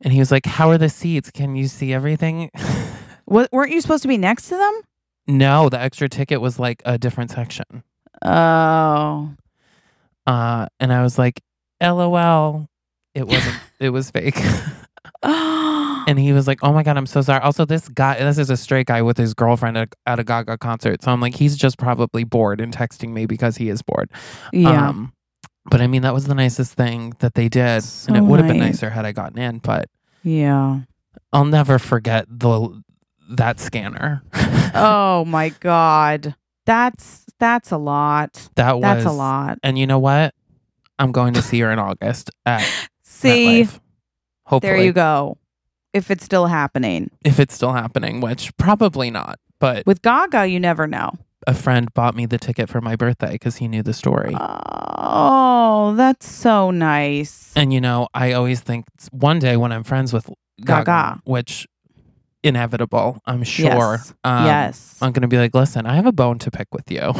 [0.00, 1.30] And he was like, How are the seats?
[1.30, 2.50] Can you see everything?
[3.26, 4.80] Wa- weren't you supposed to be next to them?
[5.28, 7.84] no, the extra ticket was like a different section.
[8.24, 9.30] Oh.
[10.26, 11.40] Uh, and I was like,
[11.80, 12.66] LOL.
[13.14, 14.38] It wasn't, it was fake.
[16.04, 18.50] And he was like, "Oh my god, I'm so sorry." Also, this guy, this is
[18.50, 21.00] a straight guy with his girlfriend at, at a Gaga concert.
[21.00, 24.10] So I'm like, he's just probably bored and texting me because he is bored.
[24.52, 24.88] yeah.
[24.88, 25.12] Um,
[25.66, 28.40] but I mean, that was the nicest thing that they did, So and it would
[28.40, 29.58] have been nicer had I gotten in.
[29.58, 29.88] But
[30.22, 30.80] yeah.
[31.32, 32.82] I'll never forget the
[33.30, 34.22] that scanner.
[34.74, 36.34] Oh my God.
[36.64, 38.48] That's that's a lot.
[38.54, 39.58] that was That's a lot.
[39.62, 40.34] And you know what?
[40.98, 42.66] I'm going to see her in August at
[43.02, 43.80] See, MetLife.
[44.46, 45.36] Hopefully, there you go.
[45.92, 47.10] If it's still happening.
[47.22, 49.38] if it's still happening, which probably not.
[49.58, 51.12] But With Gaga, you never know.
[51.46, 54.34] A friend bought me the ticket for my birthday because he knew the story.
[54.38, 57.52] Oh, that's so nice.
[57.56, 60.26] And you know, I always think one day when I'm friends with
[60.64, 61.20] Gaga, Gaga.
[61.24, 61.66] which
[62.42, 63.66] inevitable, I'm sure.
[63.98, 64.14] Yes.
[64.24, 64.98] Um, yes.
[65.00, 67.12] I'm gonna be like, listen, I have a bone to pick with you.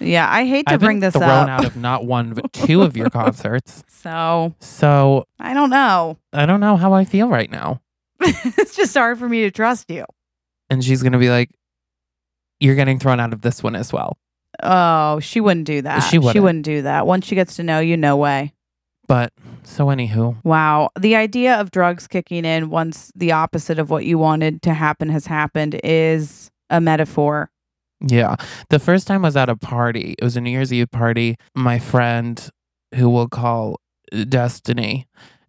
[0.00, 1.48] yeah, I hate to I've bring this thrown up.
[1.48, 3.82] out of not one but two of your concerts.
[3.88, 6.18] so So I don't know.
[6.32, 7.80] I don't know how I feel right now.
[8.20, 10.04] it's just hard for me to trust you.
[10.70, 11.50] And she's gonna be like,
[12.60, 14.16] You're getting thrown out of this one as well.
[14.62, 16.00] Oh, she wouldn't do that.
[16.00, 16.34] She wouldn't.
[16.34, 17.06] She wouldn't do that.
[17.06, 18.54] Once she gets to know you, no way.
[19.08, 20.90] But so anywho, Wow.
[20.98, 25.08] The idea of drugs kicking in once the opposite of what you wanted to happen
[25.10, 27.50] has happened is a metaphor.
[28.00, 28.36] Yeah.
[28.70, 30.14] The first time I was at a party.
[30.18, 31.36] It was a New Year's Eve party.
[31.54, 32.48] My friend,
[32.94, 33.80] who we'll call
[34.28, 35.06] Destiny,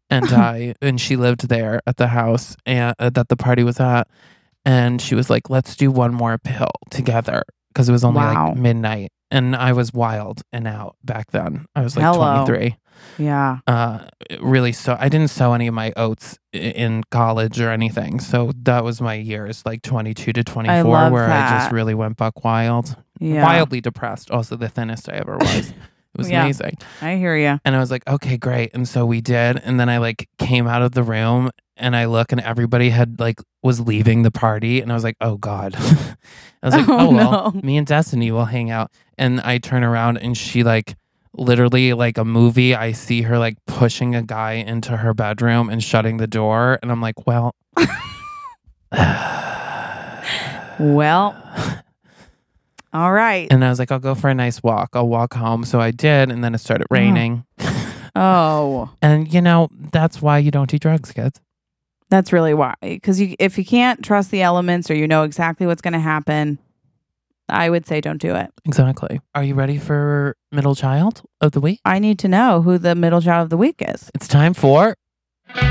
[0.09, 3.79] and I, and she lived there at the house and, uh, that the party was
[3.79, 4.07] at.
[4.67, 8.49] And she was like, let's do one more pill together because it was only Wow.
[8.49, 9.11] like midnight.
[9.31, 11.65] And I was wild and out back then.
[11.75, 12.45] I was like Hello.
[12.45, 12.75] 23.
[13.17, 13.59] Yeah.
[13.65, 13.99] Uh,
[14.41, 18.19] really, so I didn't sow any of my oats in college or anything.
[18.19, 22.17] So that was my years, like 22 to 24, love where I just really went
[22.17, 23.43] buck wild Yeah.
[23.43, 24.31] wildly depressed.
[24.31, 25.73] Also, the thinnest I ever was.
[26.15, 26.41] It was Yeah.
[26.45, 26.77] amazing.
[26.99, 27.59] I hear you.
[27.63, 28.71] And I was like, okay, great.
[28.73, 29.61] And so we did.
[29.63, 33.19] And then I like came out of the room and I look and everybody had
[33.19, 34.81] like was leaving the party.
[34.81, 35.75] And I was like, oh God.
[35.77, 36.15] I
[36.63, 37.61] was like, Oh, oh, well, no.
[37.61, 38.91] me and Destiny will hang out.
[39.17, 40.95] And I turn around and she like
[41.33, 42.75] literally like a movie.
[42.75, 46.91] I see her like pushing a guy into her bedroom and shutting the door, and
[46.91, 47.55] I'm like, well.
[50.79, 51.35] Well,
[52.93, 53.47] all right.
[53.51, 54.89] And I was like, I'll go for a nice walk.
[54.93, 55.65] I'll walk home.
[55.65, 56.93] So I did, and then it started oh.
[56.93, 57.45] raining.
[58.15, 61.39] Oh, And you know, that's why you don't do drugs, kids.
[62.09, 62.75] That's really why.
[62.81, 65.99] Because you, if you can't trust the elements or you know exactly what's going to
[65.99, 66.57] happen,
[67.49, 68.51] I would say don't do it.
[68.65, 69.21] Exactly.
[69.35, 71.79] Are you ready for middle child of the week?
[71.85, 74.09] I need to know who the middle child of the week is.
[74.13, 74.95] It's time for
[75.53, 75.61] The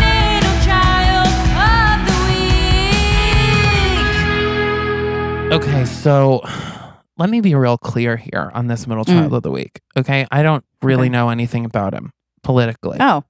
[0.00, 2.18] middle child of the
[5.50, 5.52] week.
[5.52, 6.42] Okay, so
[7.16, 9.08] let me be real clear here on this middle mm.
[9.18, 9.80] child of the week.
[9.96, 11.12] Okay, I don't really Okay.
[11.12, 12.10] know anything about him
[12.42, 12.98] politically.
[13.00, 13.24] Oh,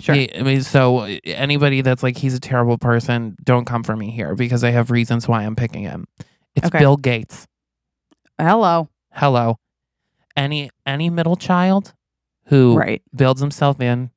[0.00, 0.14] sure.
[0.14, 3.96] He- I mean, so uh, anybody that's like he's a terrible person, don't come for
[3.96, 6.06] me here because I have reasons why I'm picking him.
[6.54, 6.78] It's Okay.
[6.78, 7.46] Bill Gates.
[8.38, 8.88] Hello.
[9.12, 9.58] Hello,
[10.36, 11.94] any any middle child
[12.48, 13.02] who Right.
[13.14, 14.10] builds himself in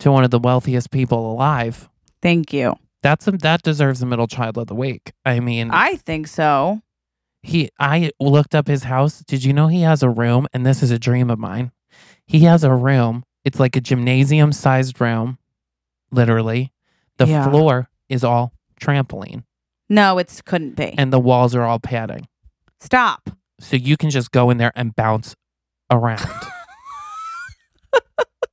[0.00, 1.88] to one of the wealthiest people alive.
[2.20, 2.74] Thank you.
[3.02, 5.12] That's a, that deserves a middle child of the week.
[5.24, 6.80] I mean, I think so.
[7.42, 9.20] He, I looked up his house.
[9.20, 10.46] Did you know he has a room?
[10.52, 11.70] And this is a dream of mine.
[12.26, 13.24] He has a room.
[13.50, 15.36] It's like a gymnasium sized room,
[16.12, 16.72] literally.
[17.16, 17.50] The Yeah.
[17.50, 19.42] floor is all trampoline
[19.88, 20.94] No, it couldn't be.
[20.96, 22.28] and the walls are all padding.
[22.78, 23.30] Stop.
[23.58, 25.34] So you can just go in there and bounce
[25.90, 26.24] around.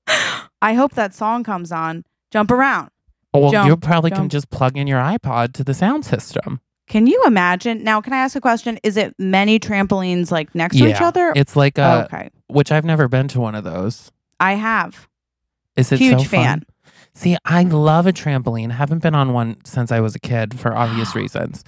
[0.64, 2.04] I hope that song comes on.
[2.32, 2.90] Jump around.
[3.36, 6.60] Oh, well, you Jump, probably can just plug in your iPod to the sound system.
[6.88, 7.84] Can you imagine?
[7.84, 8.80] Now, can I ask a question?
[8.82, 11.34] Is it many trampolines like next to each other?
[11.36, 12.32] It's like a, okay.
[12.48, 14.12] which I've never been to one of those.
[14.40, 15.08] I have.
[15.76, 16.30] Is it Huge so fun?
[16.30, 16.64] fan.
[17.14, 18.72] See, I love a trampoline.
[18.72, 21.64] Haven't been on one since I was a kid for obvious reasons.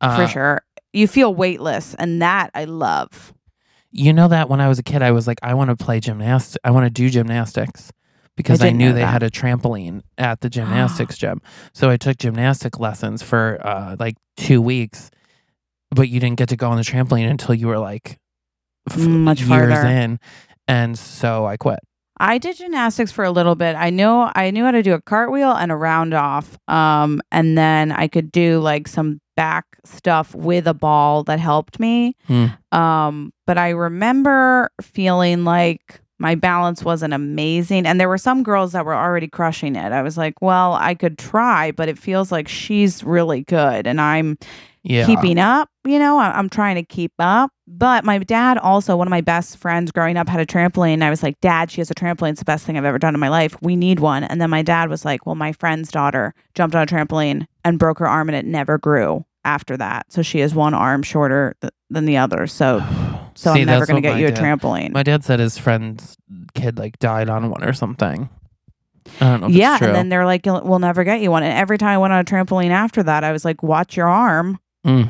[0.00, 0.62] Uh, for sure.
[0.92, 3.32] You feel weightless, and that I love.
[3.90, 6.00] You know that when I was a kid, I was like, I want to play
[6.00, 6.56] gymnastics.
[6.64, 7.92] I want to do gymnastics
[8.36, 9.06] because I, didn't knew they that.
[9.12, 11.40] had a trampoline at the gymnastics gym.
[11.72, 15.10] So I took gymnastic lessons for uh, like two weeks,
[15.90, 18.18] but you didn't get to go on the trampoline until you were like
[18.90, 19.86] f- much years farther.
[19.88, 20.18] in.
[20.66, 21.80] And so I quit.
[22.18, 23.74] I did gymnastics for a little bit.
[23.74, 26.56] I know I knew how to do a cartwheel and a round off.
[26.68, 31.80] Um, and then I could do like some back stuff with a ball that helped
[31.80, 32.16] me.
[32.26, 32.46] Hmm.
[32.72, 37.86] Um, but I remember feeling like my balance wasn't amazing.
[37.86, 39.92] And there were some girls that were already crushing it.
[39.92, 43.86] I was like, well, I could try, but it feels like she's really good.
[43.86, 44.38] And I'm
[44.84, 45.06] Yeah.
[45.06, 45.68] keeping up.
[45.84, 47.50] You know, I- I'm trying to keep up.
[47.66, 51.02] But my dad, also one of my best friends growing up, had a trampoline.
[51.02, 52.30] I was like, Dad, she has a trampoline.
[52.32, 53.56] It's the best thing I've ever done in my life.
[53.62, 54.22] We need one.
[54.24, 57.78] And then my dad was like, Well, my friend's daughter jumped on a trampoline and
[57.78, 60.12] broke her arm, and it never grew after that.
[60.12, 62.46] So she has one arm shorter th- than the other.
[62.46, 62.80] So,
[63.34, 64.92] so See, I'm never going to get you a dad- trampoline.
[64.92, 66.18] My dad said his friend's
[66.54, 68.28] kid like died on one or something.
[69.20, 69.46] I don't know.
[69.48, 72.12] Yeah, and then they're like, "We'll never get you one." And every time I went
[72.14, 75.08] on a trampoline after that, I was like, "Watch your arm." Mm.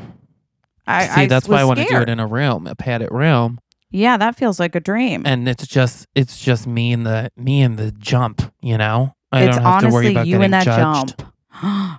[0.87, 2.09] I, See, I that's why I want to do scared.
[2.09, 3.59] it in a room, a padded room.
[3.91, 5.23] Yeah, that feels like a dream.
[5.25, 9.43] and it's just it's just me and the me and the jump you know i
[9.43, 11.31] it's don't have to worry honestly about you getting and that judged jump.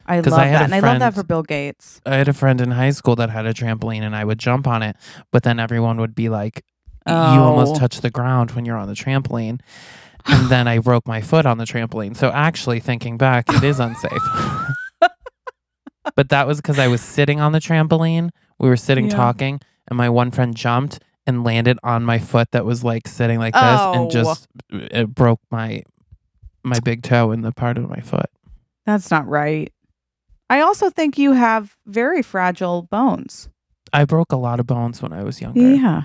[0.06, 0.60] I 'Cause love I had that.
[0.60, 2.00] a And I love that friend- for Bill Gates.
[2.04, 4.66] i had a friend in high school that had a trampoline and i would jump
[4.66, 4.94] on it
[5.32, 6.62] but then everyone would be like
[7.06, 7.78] you almost Oh.
[7.78, 9.60] touch the ground when you're on the trampoline
[10.26, 13.80] and then i broke my foot on the trampoline so actually thinking back it is
[13.80, 14.12] unsafe
[16.14, 19.16] but that was because i was sitting on the trampoline we were sitting Yeah.
[19.16, 23.38] talking and my one friend jumped and landed on my foot that was like sitting
[23.38, 23.92] like this Oh.
[23.94, 25.82] and just it broke my
[26.62, 28.30] my big toe in the part of my foot
[28.86, 29.72] That's not right.
[30.48, 33.48] I also think you have very fragile bones.
[33.92, 35.60] I broke a lot of bones when I was younger.
[35.60, 36.02] Yeah.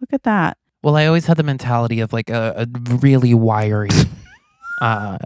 [0.00, 0.56] Look at that.
[0.82, 3.90] Well, I always had the mentality of like a, a really wiry,
[4.80, 5.18] uh,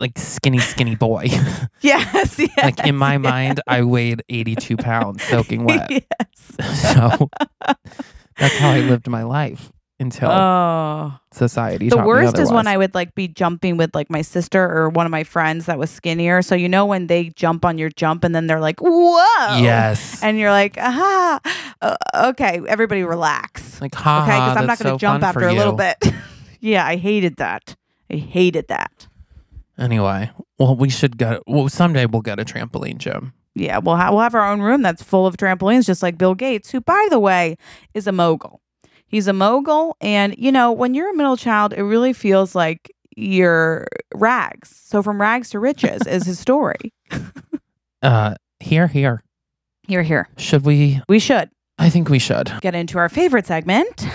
[0.00, 1.28] like skinny, skinny boy.
[1.80, 2.38] Yes.
[2.38, 3.22] yes like in my yes.
[3.22, 5.90] mind, I weighed 82 pounds soaking wet.
[5.90, 6.82] yes.
[6.92, 7.30] so
[8.36, 11.12] that's how I lived my life until Oh.
[11.32, 11.88] society.
[11.88, 12.66] The worst is when.
[12.66, 15.78] I would like be jumping with like my sister or one of my friends that
[15.78, 16.42] was skinnier.
[16.42, 20.22] So you know when they jump on your jump and then they're like, "Whoa!" Yes.
[20.22, 21.40] and you're like, "Aha,
[21.82, 21.96] uh,
[22.30, 25.52] okay, everybody relax." like, ha okay, because I'm not going to so jump after a
[25.54, 25.96] little bit.
[26.60, 27.76] yeah, I hated that.
[28.10, 29.05] I hated that.
[29.78, 31.40] Anyway, well, we should get.
[31.46, 33.32] Well, someday we'll get a trampoline gym.
[33.54, 36.34] Yeah, we'll, ha- we'll have our own room that's full of trampolines, just like Bill
[36.34, 37.56] Gates, who, by the way,
[37.94, 38.60] is a mogul.
[39.06, 39.96] He's a mogul.
[40.00, 44.68] And, you know, when you're a middle child, it really feels like you're rags.
[44.84, 46.92] So, from rags to riches is his story.
[48.02, 49.22] Uh, here, here.
[49.88, 50.28] Here, here.
[50.36, 51.50] Should we We should.
[51.78, 52.52] I think we should.
[52.60, 54.06] get into our favorite segment.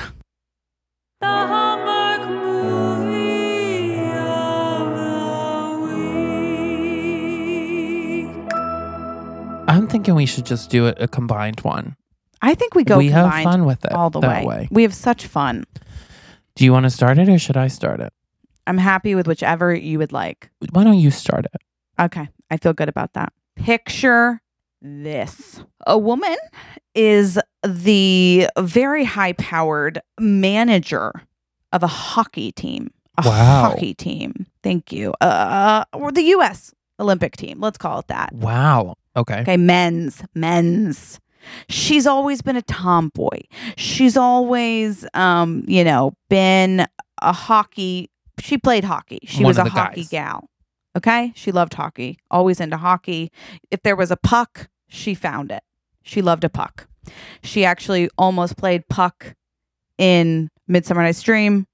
[9.72, 11.96] I'm thinking we should just do it a combined one.
[12.42, 14.68] I think we go we have combined fun with it all the that way.
[14.72, 15.64] We have such fun.
[16.56, 18.12] Do you want to start it or should I start it?
[18.68, 20.50] I'm happy with whichever you would like.
[20.72, 21.62] Why don't you start it?
[22.00, 23.32] Okay, I feel good about that.
[23.56, 24.42] Picture
[24.82, 26.36] this a woman
[26.96, 31.12] is the very high powered manager
[31.72, 32.92] of a hockey team.
[33.18, 33.70] A Wow.
[33.70, 34.48] hockey team.
[34.64, 35.14] Thank you.
[35.22, 36.74] Uh, or the U.S.
[37.00, 37.60] Olympic team.
[37.60, 38.34] Let's call it that.
[38.34, 38.96] Wow.
[39.16, 39.42] Okay.
[39.42, 41.20] Okay, men's, men's.
[41.70, 43.40] She's always been a tomboy.
[43.76, 46.86] She's always, um, you know, been
[47.22, 48.10] a hockey.
[48.40, 49.20] She played hockey.
[49.26, 50.10] She One was a hockey guys.
[50.10, 50.50] gal.
[50.96, 52.20] Okay, she loved hockey.
[52.30, 53.32] Always into hockey.
[53.72, 55.64] If there was a puck, she found it.
[56.04, 56.88] She loved a puck.
[57.44, 59.34] She actually almost played puck
[59.98, 61.66] in Midsummer Night's Dream.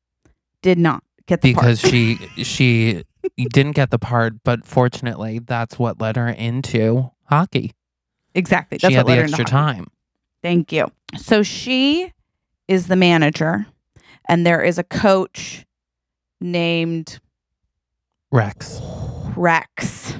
[0.62, 1.92] Did not get the Because part.
[1.92, 3.04] she she
[3.52, 7.74] didn't get the part, but fortunately, that's what led her into hockey.
[8.36, 8.78] exactly.
[8.82, 9.88] That's she had the extra time.
[10.44, 10.88] Thank you.
[11.18, 12.12] So she
[12.68, 13.66] is the manager,
[14.28, 15.66] and there is a coach
[16.42, 17.20] named
[18.32, 18.82] Rex.
[19.36, 20.14] Rex.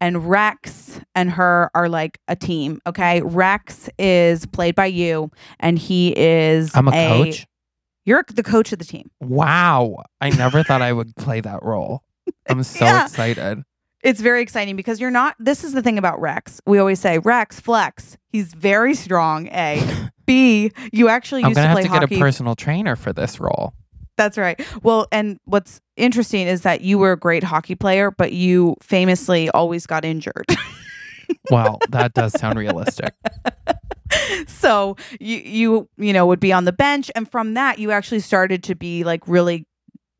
[0.00, 2.80] And Rex and her are like a team.
[2.86, 3.20] Okay.
[3.22, 7.46] Rex is played by you, and he is I'm a coach.
[8.04, 9.10] You're the coach of the team.
[9.20, 10.04] Wow.
[10.20, 12.02] I never thought I would play that role.
[12.48, 13.04] I'm so Yeah.
[13.04, 13.62] excited.
[14.02, 15.34] It's very exciting because you're not.
[15.38, 16.60] This is the thing about Rex.
[16.66, 18.16] We always say Rex flex.
[18.30, 19.48] He's very strong.
[19.48, 19.82] A,
[20.26, 20.70] B.
[20.92, 22.06] You actually I'm used gonna to have play to hockey.
[22.14, 23.74] get a personal trainer for this role.
[24.16, 24.60] That's right.
[24.82, 29.48] Well, and what's interesting is that you were a great hockey player, but you famously
[29.50, 30.46] always got injured.
[31.50, 33.12] Well, that does sound realistic.
[34.46, 38.20] so you you you know would be on the bench, and from that you actually
[38.20, 39.66] started to be like really,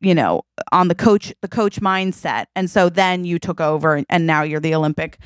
[0.00, 4.06] you know, on the coach the coach mindset, and so then you took over, and,
[4.08, 5.18] and now you're the Olympic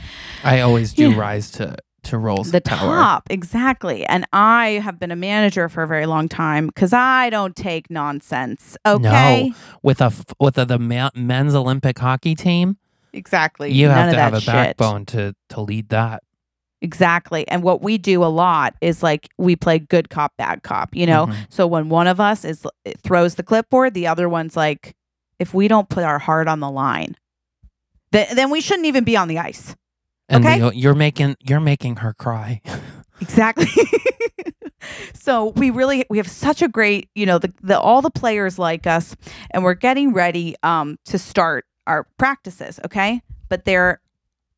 [0.45, 1.19] I always do Yeah.
[1.19, 4.05] rise to to roles the top exactly.
[4.07, 7.91] And I have been a manager for a very long time because I don't take
[7.91, 8.77] nonsense.
[8.85, 9.53] Okay,
[9.85, 10.79] With a with a, the
[11.15, 12.77] men's Olympic hockey team,
[13.13, 13.71] exactly.
[13.73, 14.53] you None have to have a shit.
[14.53, 16.25] backbone to to lead that.
[16.83, 17.47] Exactly.
[17.49, 21.07] And what we do a lot is like we play good cop, bad cop, you
[21.07, 21.27] know?
[21.29, 21.47] Mhm.
[21.49, 22.67] So when one of us is
[23.05, 24.95] throws the clipboard, the other one's like,
[25.39, 27.17] if we don't put our heart on the line,
[28.13, 29.75] th- then we shouldn't even be on the ice.
[30.29, 30.71] And Okay.
[30.77, 32.61] you're making you're making her cry.
[33.21, 33.69] Exactly.
[35.15, 38.59] so we really we have such a great, you know, the, the all the players
[38.59, 39.15] like us
[39.53, 43.23] and we're getting ready um to start our practices, okay?
[43.49, 44.01] But there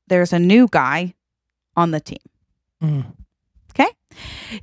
[0.08, 1.13] there's a new guy
[1.76, 2.18] on the team.
[2.82, 3.04] Mm.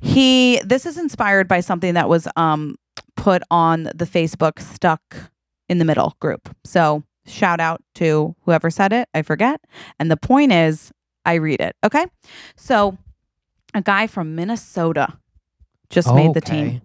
[0.00, 2.76] He this is inspired by something that was um
[3.16, 5.30] put on the Facebook stuck
[5.68, 6.54] in the middle group.
[6.64, 9.60] So shout out to whoever said it, I forget.
[9.98, 10.92] And the point is
[11.24, 11.76] I read it.
[11.84, 12.06] Okay?
[12.56, 12.98] So
[13.74, 15.18] a guy from Minnesota
[15.90, 16.66] just made the team.
[16.66, 16.80] Okay.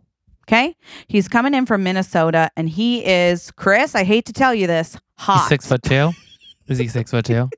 [0.47, 0.75] Okay?
[1.07, 4.97] He's coming in from Minnesota and he is Chris, I hate to tell you this,
[5.17, 5.39] hot.
[5.39, 6.11] He's six foot two.
[6.67, 7.49] Is he six foot two?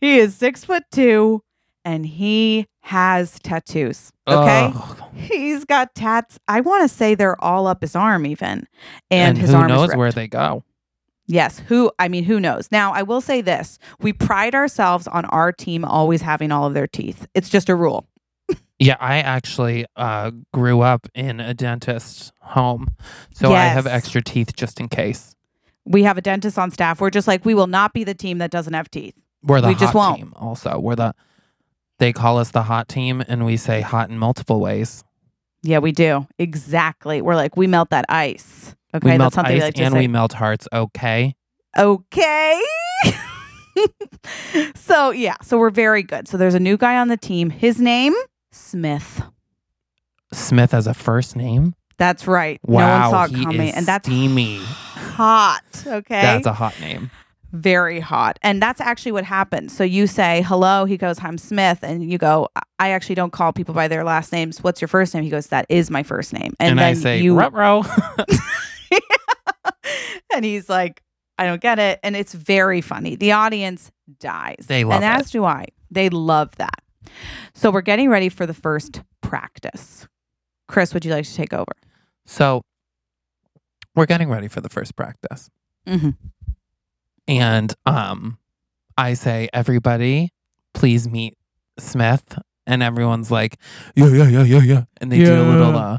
[0.00, 1.40] He is six foot two
[1.86, 4.12] and he has tattoos.
[4.26, 4.72] Okay.
[4.74, 5.02] Ugh.
[5.14, 6.38] He's got tats.
[6.48, 8.66] I want to say they're all up his arm, even,
[9.10, 10.64] and, his who arm knows where they go?
[11.28, 11.90] Yes, who?
[11.98, 12.70] I mean, who knows?
[12.70, 16.74] Now, I will say this: we pride ourselves on our team always having all of
[16.74, 17.26] their teeth.
[17.34, 18.06] It's just a rule.
[18.78, 22.88] Yeah, I actually uh, grew up in a dentist's home,
[23.32, 25.34] so I have extra teeth just in case.
[25.84, 27.00] We have a dentist on staff.
[27.00, 29.14] We're just like we will not be the team that doesn't have teeth.
[29.42, 30.18] We're the We hot just won't.
[30.18, 30.32] team.
[30.36, 31.14] Also, we're the
[31.98, 35.02] they call us the hot team, and we say hot in multiple ways.
[35.62, 37.22] Yeah, we do exactly.
[37.22, 38.74] We're like we melt that ice.
[38.94, 40.68] Okay, we that's melt something ice we like to and we melt hearts.
[40.72, 41.34] Okay,
[41.76, 42.62] Okay.
[44.74, 46.28] so yeah, so we're very good.
[46.28, 47.50] So there's a new guy on the team.
[47.50, 48.14] His name
[48.52, 49.22] Smith.
[50.32, 51.74] Smith as a first name.
[51.98, 52.60] That's right.
[52.62, 54.58] Wow, no one saw it he coming, is and that's steamy.
[54.60, 55.62] hot.
[55.86, 57.10] Okay, That's a hot name.
[57.52, 59.70] Very hot, and that's actually what happened.
[59.70, 60.84] So you say hello.
[60.84, 64.04] He goes, "I'm Smith," and you go, "I- "I actually don't call people by their
[64.04, 64.62] last names.
[64.62, 66.94] What's your first name?" He goes, "That is my first name." And, And, then I
[66.94, 67.38] say, you,
[70.34, 71.02] and he's like,
[71.38, 73.16] "I don't get it," and it's very funny.
[73.16, 73.90] The audience
[74.20, 74.64] dies.
[74.66, 75.20] They love and it.
[75.20, 75.66] as do I.
[75.90, 76.82] They love that.
[77.54, 80.06] So we're getting ready for the first practice.
[80.68, 81.72] Chris, would you like to take over?
[82.26, 82.62] so
[83.94, 85.48] we're getting ready for the first practice.
[85.88, 86.10] Mm-hmm.
[87.28, 88.38] And um,
[88.96, 90.30] I say, everybody,
[90.74, 91.34] please meet
[91.78, 92.38] Smith.
[92.66, 93.58] And everyone's like,
[93.94, 95.98] yeah, yeah, yeah, yeah, yeah, and they do a little, uh,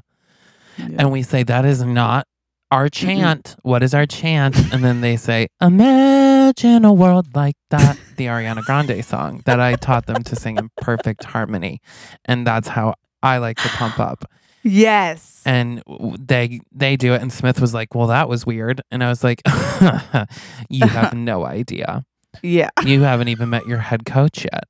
[0.97, 2.27] and we say that is not
[2.71, 3.55] our chant.
[3.63, 4.57] What is our chant?
[4.73, 9.75] And then they say, "Imagine a world like that," the Ariana Grande song that I
[9.75, 11.79] taught them to sing in perfect harmony,
[12.25, 14.25] and that's how I like to pump up.
[14.69, 15.41] Yes.
[15.45, 15.81] And
[16.19, 19.23] they they do it, and Smith was like, "Well, that was weird," and I was
[19.23, 19.41] like,
[20.69, 22.03] "You have no idea.
[22.43, 22.69] yeah.
[22.85, 24.65] You haven't even met your head coach yet."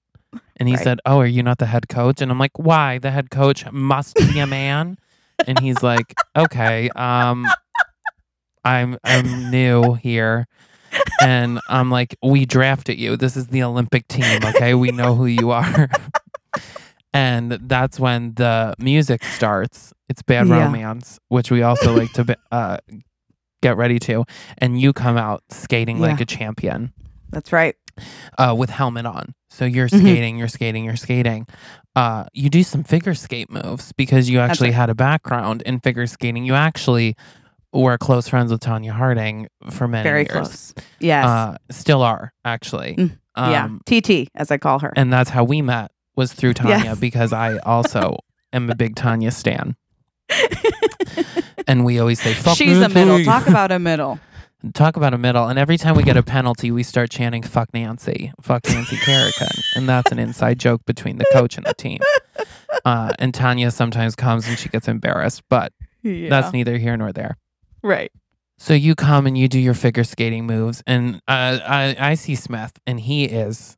[0.58, 0.84] And he Right.
[0.84, 3.00] said, "Oh, are you not the head coach?" And I'm like, "Why?
[3.00, 4.98] The head coach must be a man."
[5.48, 7.48] and he's like, "Okay, um,
[8.64, 10.48] I'm I'm new here."
[11.22, 13.18] And I'm like, "We drafted you.
[13.18, 14.74] This is the Olympic team, okay?
[14.74, 15.90] We know who you are."
[17.14, 19.94] And that's when the music starts.
[20.10, 20.64] It's Bad Yeah.
[20.66, 22.78] Romance, which we also like to uh,
[23.62, 24.24] get ready to.
[24.60, 26.94] And you come out skating like a champion
[27.32, 27.76] That's right.
[28.38, 29.34] uh, with helmet on.
[29.50, 30.00] So you're Mhm.
[30.02, 31.48] skating, you're skating, you're skating.
[31.96, 34.76] Uh, you do some figure skate moves because you actually right.
[34.76, 36.46] had a background in figure skating.
[36.46, 37.16] You actually
[37.74, 40.32] were close friends with Tonya Harding for many Very years.
[40.32, 40.74] close.
[41.00, 41.26] Yes.
[41.26, 42.96] Uh, still are actually.
[42.96, 43.66] Mm, yeah.
[43.66, 44.94] Um, TT, as I call her.
[44.96, 47.00] and that's how we met was through Tonya Yes.
[47.00, 48.18] because I also
[48.52, 49.76] am a big Tonya stan.
[51.70, 53.24] And we always say, Fuck She's a middle.
[53.26, 54.20] Talk about a middle.
[54.74, 55.48] Talk about a middle.
[55.48, 59.50] And every time we get a penalty, we start chanting, fuck Nancy, fuck Nancy Kerrigan.
[59.76, 62.00] And that's an inside joke between the coach and the team.
[62.86, 66.30] Uh, and Tonya sometimes comes and she gets embarrassed, but Yeah.
[66.30, 67.38] that's neither here nor there.
[67.84, 68.12] right.
[68.60, 70.82] So you come and you do your figure skating moves.
[70.88, 73.77] And uh, I, I see Smith, and he is,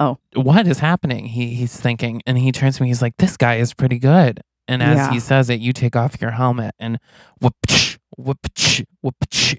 [0.00, 0.18] oh.
[0.34, 1.26] what is happening?
[1.26, 4.40] He, he's thinking, and he turns to me, he's like, this guy is pretty good.
[4.68, 5.10] And as Yeah.
[5.12, 6.98] he says it, you take off your helmet and
[7.40, 7.54] whoop,
[8.16, 8.38] whoop,
[9.00, 9.14] whoop,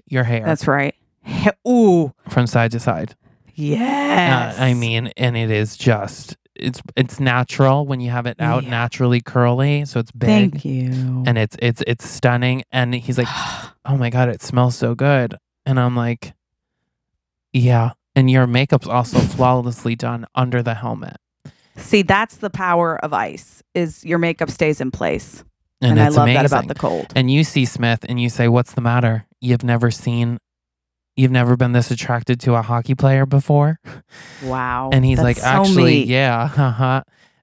[0.06, 0.94] your hair That's right.
[1.24, 2.12] He- Ooh.
[2.28, 3.14] from side to side.
[3.54, 4.58] Yes.
[4.58, 8.64] Uh, I mean, and it is just it's it's natural when you have it out
[8.64, 8.70] Yeah.
[8.70, 11.24] naturally curly, so it's big Thank you.
[11.26, 12.62] and it's it's it's stunning.
[12.72, 13.28] And he's like,
[13.84, 15.34] "Oh my god, it smells so good,"
[15.66, 16.34] and I'm like,
[17.52, 21.16] "Yeah." And your makeup's also flawlessly done under the helmet,
[21.76, 23.62] See, that's the power of ice.
[23.74, 25.44] Is your makeup stays in place,
[25.80, 26.34] and, and, I love amazing.
[26.42, 27.12] that about the cold.
[27.14, 29.26] and you see Smith, and you say, "What's the matter?
[29.40, 30.38] You've never seen."
[31.16, 33.80] You've never been this attracted to a hockey player before?
[34.44, 34.90] Wow.
[34.92, 36.04] And he's like, so actually, me.
[36.04, 37.02] yeah, haha.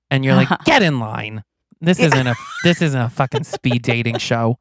[0.10, 1.44] And you're like, get in line.
[1.82, 2.06] This Yeah.
[2.06, 4.60] isn't a this isn't a fucking speed dating show.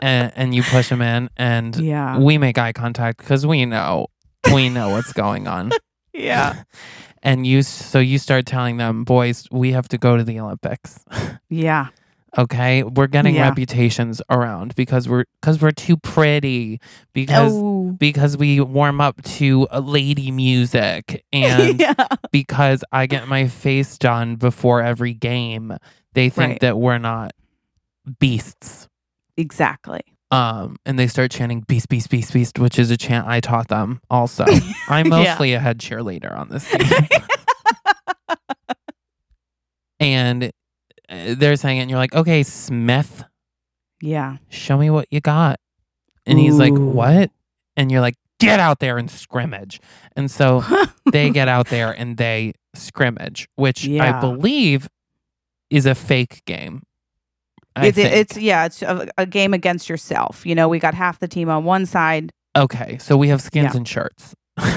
[0.00, 2.18] And, and you push him in, and Yeah.
[2.18, 4.06] we make eye contact because we know
[4.52, 5.72] we know what's going on.
[6.14, 6.64] Yeah.
[7.22, 11.02] And you so you start telling them, boys, we have to go to the Olympics.
[11.48, 11.86] Yeah.
[12.36, 13.48] Okay, we're getting Yeah.
[13.48, 16.80] reputations around because we're because we're too pretty
[17.14, 17.92] because Oh.
[17.98, 21.94] because we warm up to uh, lady music and yeah.
[22.30, 25.74] because I get my face done before every game,
[26.12, 26.60] they think Right.
[26.60, 27.32] that we're not
[28.18, 28.86] beasts.
[29.38, 30.02] Exactly.
[30.32, 33.68] Um, and they start chanting beast, beast, beast, beast, which is a chant I taught
[33.68, 34.46] them also.
[34.88, 36.80] I'm mostly a head cheerleader on this team.
[40.00, 40.44] and
[41.08, 43.24] uh, they're saying it, and you're like, okay, Smith,
[44.00, 44.38] Yeah.
[44.48, 45.60] show me what you got.
[46.26, 46.90] And he's like, Ooh.
[46.90, 47.30] what?
[47.76, 49.80] And you're like, get out there and scrimmage.
[50.16, 50.64] And so
[51.12, 54.20] they get out there and they scrimmage, which I Yeah.
[54.20, 54.88] believe
[55.70, 56.82] is a fake game.
[57.76, 60.44] It's, it's yeah, it's a, a game against yourself.
[60.44, 62.30] You know, we got half the team on one side.
[62.56, 62.98] okay.
[62.98, 63.76] So we have skins Yeah.
[63.78, 64.34] and shirts.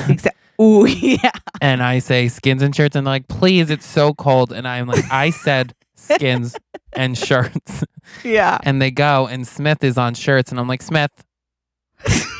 [0.08, 0.32] Exactly.
[0.62, 1.32] Ooh, yeah.
[1.62, 4.54] and I say skins and shirts, and they're like, please, it's so cold.
[4.54, 6.56] And I'm like, I said skins
[6.93, 7.84] and shirts.
[8.24, 8.60] Yeah.
[8.64, 11.12] And they go, and Smith is on shirts, and I'm like, Smith,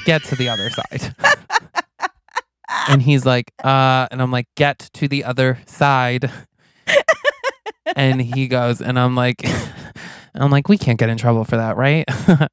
[0.06, 1.14] get to the other side.
[2.88, 6.32] and he's like, uh, and I'm like, get to the other side.
[7.96, 9.42] and he goes, and I'm like,
[10.44, 12.04] I'm like, we can't get in trouble for that, right?
[12.28, 12.50] and,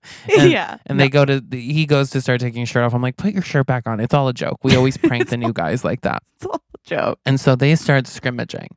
[0.51, 0.78] yeah.
[0.87, 2.95] and they go to, the, he goes to start taking his shirt off.
[2.95, 3.99] I'm like, put your shirt back on.
[4.01, 4.59] It's all a joke.
[4.62, 6.22] We always prank the new guys like that.
[6.37, 7.18] It's all a joke.
[7.26, 8.68] And so they start scrimmaging.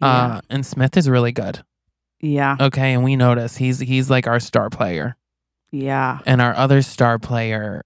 [0.00, 1.62] Uh, and Smith is really good.
[2.20, 2.56] yeah.
[2.60, 5.16] Okay, and we notice he's he's like our star player,
[5.72, 6.18] Yeah.
[6.26, 7.82] and our other star player,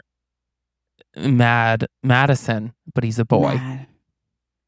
[1.16, 3.54] Mad Madison, but he's a boy.
[3.54, 3.86] Mad.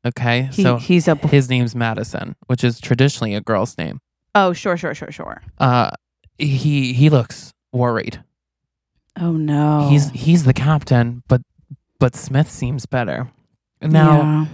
[0.06, 1.14] Okay, He, so he's a.
[1.14, 4.00] his name's Madison, which is traditionally a girl's name.
[4.34, 5.42] Oh, sure, sure, sure, sure.
[5.58, 5.90] Uh,
[6.38, 8.22] he he looks worried.
[9.18, 9.88] Oh no.
[9.90, 11.42] He's he's the captain, but
[11.98, 13.28] but Smith seems better.
[13.82, 14.46] Now Yeah.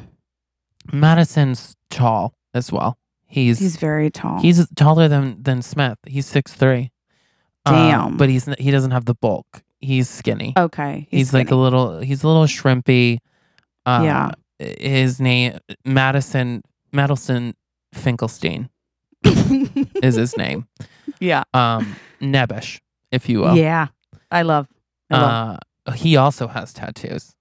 [0.92, 2.96] Madison's tall as well.
[3.26, 4.40] He's he's very tall.
[4.40, 5.98] He's taller than than Smith.
[6.06, 6.90] He's six three.
[7.64, 8.16] Damn.
[8.16, 9.62] but he's he doesn't have the bulk.
[9.80, 10.54] He's skinny.
[10.56, 11.06] okay.
[11.10, 11.98] he's like a little.
[12.00, 13.18] He's a little shrimpy.
[13.84, 14.30] Uh, Yeah.
[14.58, 16.62] His name Madison
[16.92, 17.54] Madison
[17.92, 18.70] Finkelstein
[20.02, 20.66] is his name.
[21.20, 21.44] yeah.
[21.54, 22.80] Um, Nebish,
[23.12, 23.56] if you will.
[23.56, 23.88] Yeah.
[24.30, 24.68] I love.
[25.10, 25.58] I love.
[25.86, 27.32] Uh, he also has tattoos.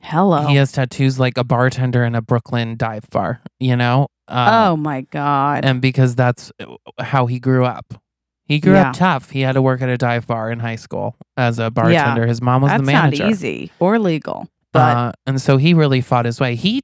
[0.00, 0.46] Hello.
[0.46, 4.06] He has tattoos like a bartender in a Brooklyn dive bar, you know?
[4.28, 5.64] Uh, oh my god.
[5.64, 6.52] And because that's
[7.00, 8.00] how he grew up.
[8.44, 8.90] He grew Yeah.
[8.90, 9.30] up tough.
[9.30, 12.26] He had to work at a dive bar in high school as a bartender.
[12.26, 13.10] His mom was That's the manager.
[13.10, 14.48] That's not easy or legal.
[14.72, 16.54] But Uh, and so he really fought his way.
[16.54, 16.82] He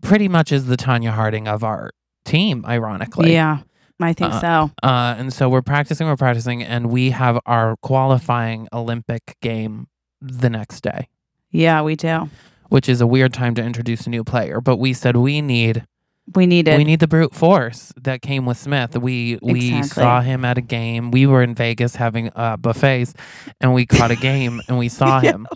[0.00, 1.90] pretty much is the Tonya Harding of our
[2.24, 3.32] team, ironically.
[3.32, 3.58] yeah,
[4.00, 4.70] I think uh, so.
[4.82, 9.86] Uh, and so we're practicing, we're practicing, and we have our qualifying Olympic game
[10.20, 11.08] the next day,
[11.50, 12.30] Yeah, we do.
[12.70, 14.60] which is a weird time to introduce a new player.
[14.60, 15.84] But we said we need
[16.34, 16.78] We need it.
[16.78, 18.96] we need the brute force that came with Smith.
[18.96, 20.02] We we Exactly.
[20.02, 21.10] saw him at a game.
[21.10, 23.12] We were in Vegas having uh, buffets,
[23.60, 25.46] and we caught a game, and we saw him.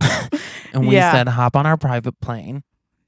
[0.72, 1.12] and we Yeah.
[1.12, 2.62] said, hop on our private plane.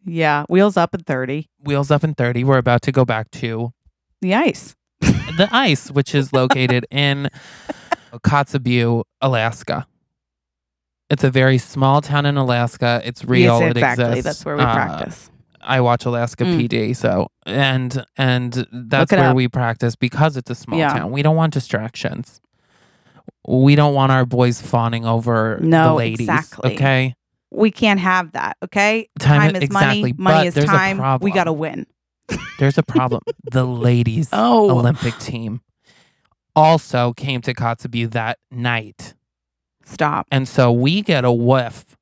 [0.05, 1.48] Yeah, wheels up in thirty.
[1.61, 2.44] Wheels up in 30.
[2.44, 3.72] We're about to go back to
[4.20, 4.74] The ice.
[5.00, 7.28] the ice, which is located in
[8.12, 9.86] Kotzebue, Alaska.
[11.11, 13.00] It's a very small town in Alaska.
[13.05, 13.61] It's real.
[13.61, 14.24] yes, it exists.
[14.24, 15.30] That's where we Uh, practice.
[15.64, 16.59] I watch Alaska Mm.
[16.68, 19.36] PD, so and and that's where up.
[19.36, 20.92] we practice because it's a small Yeah.
[20.94, 21.12] town.
[21.12, 22.40] We don't want distractions.
[23.46, 26.20] We don't want our boys fawning over the ladies.
[26.20, 26.74] exactly.
[26.74, 27.14] Okay.
[27.55, 28.57] We can't have that.
[28.64, 30.12] Okay, Time- time, is exactly, money.
[30.12, 31.18] but Money is time.
[31.20, 31.86] We got to win.
[32.59, 33.22] There's a problem.
[33.53, 35.61] the ladies Oh, Olympic team
[36.55, 39.14] also came to Kotzebue that night.
[39.84, 40.26] stop.
[40.30, 41.96] And so we get a whiff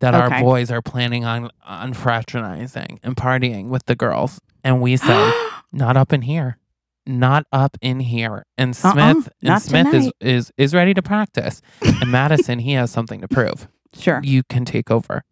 [0.00, 4.40] that our boys are planning on on fraternizing and partying with the girls.
[4.64, 5.32] And we say,
[5.72, 6.58] not up in here.
[7.06, 8.44] Not up in here.
[8.58, 11.62] And Uh-uh, Smith and not Smith is, is is ready to practice.
[11.80, 13.68] And Madison, he has something to prove.
[13.98, 14.20] Sure.
[14.22, 15.24] You can take over.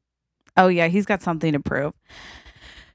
[0.57, 1.93] Oh yeah, he's got something to prove.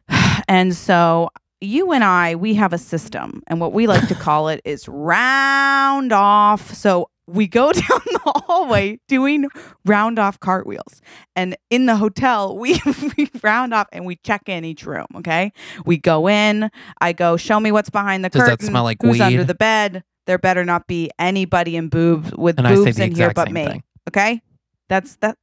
[0.47, 1.29] And so
[1.61, 4.87] you and I, we have a system, and what we like to call it is
[4.87, 6.71] round off.
[6.73, 9.47] So we go down the hallway doing
[9.85, 11.01] round off cartwheels.
[11.35, 12.79] And in the hotel, we,
[13.17, 15.07] we round off and we check in each room.
[15.15, 15.51] Okay.
[15.85, 16.69] We go in.
[17.01, 18.67] I go, show me what's behind the Does that curtain.
[18.67, 20.03] smell like Who's under the bed?
[20.27, 23.65] There better not be anybody in boobs with And boobs in here but me.
[23.65, 23.83] thing.
[24.07, 24.41] Okay.
[24.89, 25.37] That's that.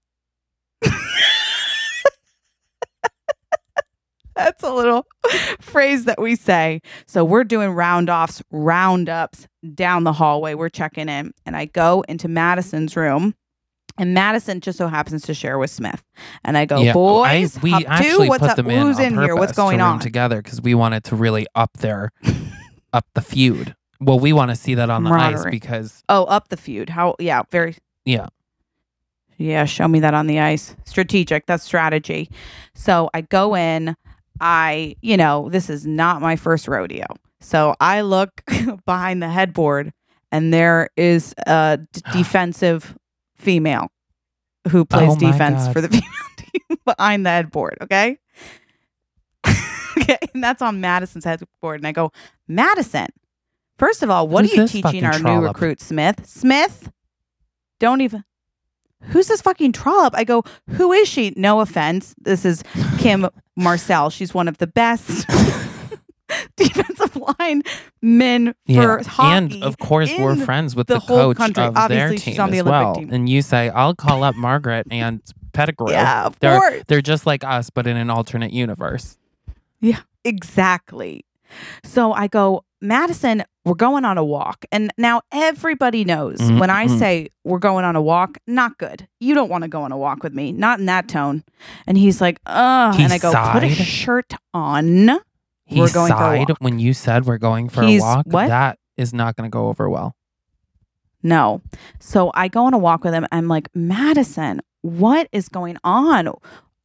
[4.34, 5.06] That's a little
[5.60, 6.80] phrase that we say.
[7.06, 10.54] So we're doing round offs, roundups down the hallway.
[10.54, 11.32] We're checking in.
[11.44, 13.34] And I go into Madison's room.
[13.98, 16.02] And Madison just so happens to share with Smith.
[16.44, 18.56] And I go, Yeah, oh, boys, I, we actually two, what's put up?
[18.56, 19.34] them in Who's in here?
[19.36, 19.98] What's purpose to going on?
[20.00, 22.10] together because we wanted to really up their
[22.94, 23.76] up the feud.
[24.00, 26.88] Well, we want to see that on the ice because Oh, up the feud.
[26.88, 27.16] How?
[27.18, 27.76] Yeah, very.
[28.06, 28.28] Yeah.
[29.43, 30.76] Yeah, show me that on the ice.
[30.84, 31.47] Strategic.
[31.47, 32.30] That's strategy.
[32.74, 33.97] So I go in.
[34.40, 37.05] I, you know, this is not my first rodeo.
[37.40, 38.43] So I look
[38.86, 39.93] behind the headboard,
[40.30, 42.97] and there is a d- defensive
[43.36, 43.88] female
[44.70, 45.72] who plays Oh defense God.
[45.72, 46.03] for the female
[46.36, 47.78] team behind the headboard.
[47.82, 48.18] Okay.
[49.99, 50.18] okay.
[50.34, 51.80] And that's on Madison's headboard.
[51.80, 52.12] And I go,
[52.49, 53.09] Madison,
[53.78, 56.26] first of all, what are you teaching our new recruit, Smith?
[56.26, 56.90] Smith,
[57.80, 58.24] don't even.
[59.09, 60.14] Who's this fucking trollop?
[60.16, 61.32] I go, who is she?
[61.36, 62.14] No offense.
[62.20, 62.62] This is
[62.98, 64.11] Kim Marcel.
[64.11, 65.26] She's one of the best
[66.57, 67.62] defensive line
[68.00, 69.55] men for yeah, hockey.
[69.55, 71.64] and of course we're friends with the the, coach country.
[71.64, 72.94] of Obviously, their team the as well.
[72.94, 73.11] team.
[73.12, 75.20] And you say, "I'll call up Margaret and
[75.53, 76.82] Pettigrew." yeah, of they're course.
[76.88, 79.18] they're just like us, but in an alternate universe.
[79.80, 81.24] Yeah, exactly.
[81.84, 84.64] So I go, Madison, we're going on a walk.
[84.72, 86.98] And now everybody knows Mhm, when I mhm.
[86.98, 89.06] say we're going on a walk, not good.
[89.20, 91.44] You don't want to go on a walk with me, not in that tone.
[91.86, 92.94] And he's like, ugh.
[92.96, 95.08] He and I go, put a shirt on.
[95.64, 96.58] He We're going for a sighed walk.
[96.60, 98.26] when you said we're going for He's- a walk.
[98.26, 98.48] what?
[98.48, 100.14] That is not going to go over well.
[101.22, 101.62] No.
[102.00, 103.26] So I go on a walk with him.
[103.30, 106.30] I'm like, Madison, what is going on?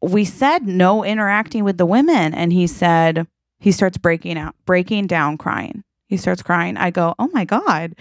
[0.01, 2.33] We said no interacting with the women.
[2.35, 3.25] And he said,
[3.59, 5.83] he starts breaking out, breaking down, crying.
[6.07, 6.77] He starts crying.
[6.77, 7.95] I go, oh my God,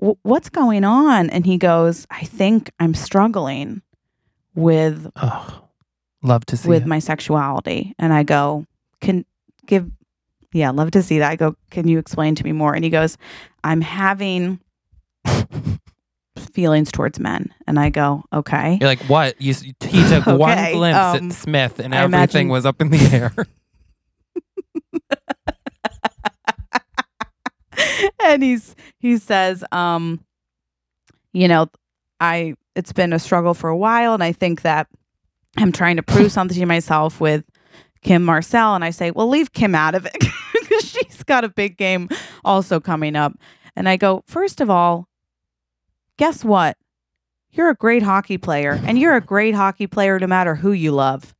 [0.00, 1.30] w- what's going on?
[1.30, 3.82] And he goes, I think I'm struggling
[4.54, 5.64] with Oh,
[6.22, 6.88] love to see with it.
[6.88, 7.94] my sexuality.
[7.98, 8.64] And I go,
[9.00, 9.24] can
[9.66, 9.90] give,
[10.52, 11.30] yeah, love to see that.
[11.30, 12.74] I go, can you explain to me more?
[12.74, 13.18] And he goes,
[13.62, 14.60] I'm having
[16.52, 17.52] feelings towards men.
[17.66, 18.78] And I go, okay.
[18.80, 19.40] You're like, what?
[19.40, 19.72] You, he
[20.08, 23.32] took one Okay, glimpse um, at Smith, and everything imagine- was up in the air.
[28.24, 30.24] and he's he says, um,
[31.32, 31.68] you know,
[32.20, 34.88] I it's been a struggle for a while, and I think that
[35.56, 37.44] I'm trying to prove something to myself with
[38.02, 40.16] Kim Marcel, and I say, well, leave Kim out of it
[40.52, 42.08] because she's got a big game
[42.44, 43.32] also coming up.
[43.76, 45.08] And I go, first of all,
[46.16, 46.76] guess what?
[47.50, 50.90] You're a great hockey player, and you're a great hockey player no matter who you
[50.92, 51.34] love.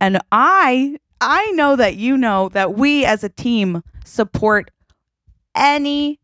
[0.00, 4.70] And I I know that you know that we as a team support
[5.58, 6.20] any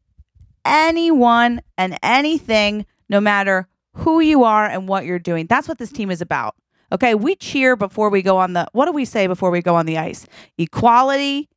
[0.64, 5.46] anyone and anything no matter who you are and what you're doing.
[5.46, 6.56] That's what this team is about.
[6.92, 9.74] Okay, we cheer before we go on the what do we say before we go
[9.74, 10.26] on the ice?
[10.58, 11.48] Equality,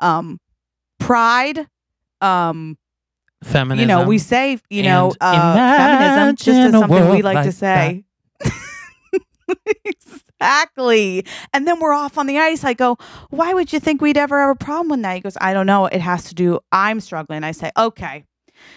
[0.00, 0.40] um
[0.98, 1.68] pride,
[2.20, 2.78] um
[3.44, 3.80] Feminism.
[3.80, 8.04] you know, we say, you know, uh, feminism just as something we like, to say.
[10.40, 11.24] exactly.
[11.52, 12.64] And then we're off on the ice.
[12.64, 12.98] I go,
[13.30, 15.14] why would you think we'd ever have a problem with that?
[15.14, 15.86] He goes, I don't know.
[15.86, 17.44] It has to do, I'm struggling.
[17.44, 18.24] I say, okay.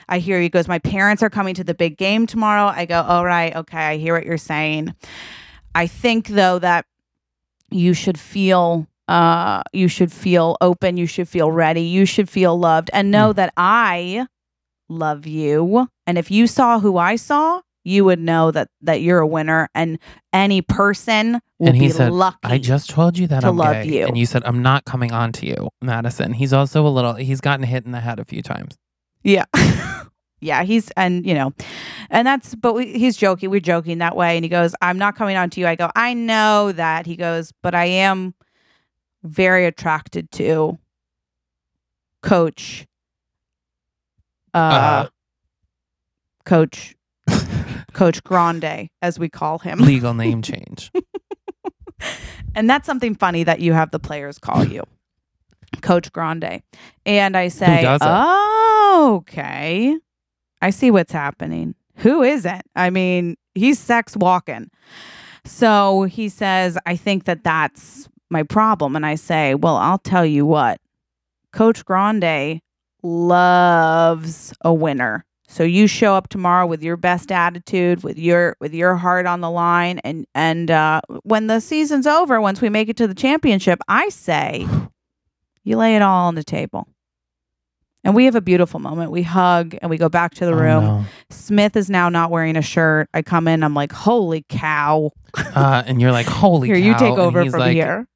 [0.09, 0.43] I hear you.
[0.43, 2.65] He goes, my parents are coming to the big game tomorrow.
[2.65, 3.55] I go, all right.
[3.55, 3.77] Okay.
[3.77, 4.93] I hear what you're saying.
[5.73, 6.85] I think, though, that
[7.71, 12.57] you should feel uh you should feel open you should feel ready you should feel
[12.57, 14.25] loved and know that i
[14.87, 19.19] love you and if you saw who i saw you would know that that you're
[19.19, 19.99] a winner and
[20.31, 23.57] any person will And he be said, lucky I just told you that to I'm
[23.57, 23.99] love gay.
[23.99, 24.05] you.
[24.07, 26.33] And you said, I'm not coming on to you, Madison.
[26.33, 28.77] He's also a little, he's gotten hit in the head a few times.
[29.23, 29.45] yeah
[30.41, 31.51] yeah he's and you know
[32.09, 35.13] and that's but we, he's joking we're joking that way and he goes i'm not
[35.17, 38.33] coming on to you i go i know that he goes but i am
[39.23, 40.77] very attracted to
[42.23, 42.87] coach
[44.53, 45.07] uh, Uh,
[46.45, 46.95] coach
[47.99, 49.79] coach grande as we call him.
[49.79, 50.89] Legal name change.
[52.55, 54.83] and that's something funny that you have the players call you
[55.81, 56.63] coach grande.
[57.05, 59.97] And i say oh okay
[60.61, 61.75] i see what's happening.
[61.97, 62.61] Who isn't?
[62.73, 64.69] I mean he's sex walking.
[65.43, 68.95] So he says i think that that's my problem.
[68.95, 70.79] And i say well i'll tell you what.
[71.51, 72.61] Coach grande
[73.03, 78.71] loves a winner so you show up tomorrow with your best attitude, with your with
[78.73, 82.87] your heart on the line, and and uh, when the season's over, once we make
[82.87, 84.67] it to the championship, I say
[85.63, 86.87] you lay it all on the table.
[88.03, 89.11] And we have a beautiful moment.
[89.11, 90.83] We hug and we go back to the Oh, room.
[90.85, 91.05] no.
[91.31, 93.09] Smith is now not wearing a shirt.
[93.13, 95.11] I come in, I'm like, holy cow.
[95.35, 98.07] Uh, and you're like, holy here, you take over from like, here.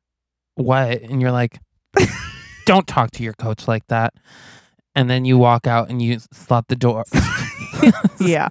[0.56, 1.02] What?
[1.02, 1.60] And you're like,
[2.66, 4.14] don't talk to your coach like that.
[4.96, 7.04] And then you walk out and you slot the door.
[8.20, 8.50] Yeah.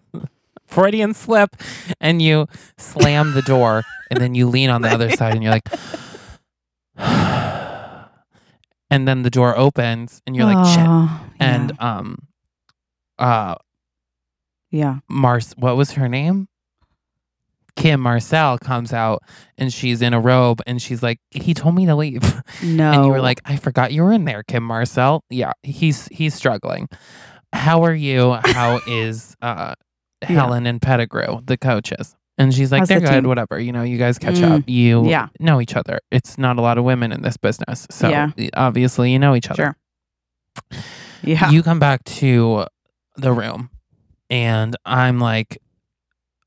[0.66, 1.56] Freudian slip.
[2.00, 3.82] And you slam the door.
[4.10, 5.68] And then you lean on the other side and you're like,
[8.90, 10.84] and then the door opens and you're like, shit.
[10.86, 12.28] Oh, And um,
[13.18, 13.54] uh,
[14.70, 14.98] yeah.
[15.08, 16.48] Mars, what was her name?
[17.76, 19.22] Kim Marcel comes out
[19.56, 22.22] and she's in a robe and she's like, he told me to leave.
[22.62, 22.92] No.
[22.92, 25.24] And you were like, I forgot you were in there, Kim Marcel.
[25.30, 26.88] Yeah, he's he's struggling.
[27.52, 28.38] How are you?
[28.44, 29.74] How is uh
[30.22, 32.14] Helen and Pettigrew, the coaches?
[32.38, 33.28] And she's like, How's they're the good, team?
[33.28, 33.58] whatever.
[33.60, 34.68] You know, you guys catch Mm, up.
[34.68, 35.28] You yeah.
[35.40, 35.98] know each other.
[36.10, 37.86] It's not a lot of women in this business.
[37.90, 38.30] So Yeah.
[38.54, 39.76] obviously you know each other.
[40.72, 40.80] Sure.
[41.22, 41.50] Yeah.
[41.50, 42.66] You come back to
[43.16, 43.70] the room
[44.30, 45.58] and I'm like,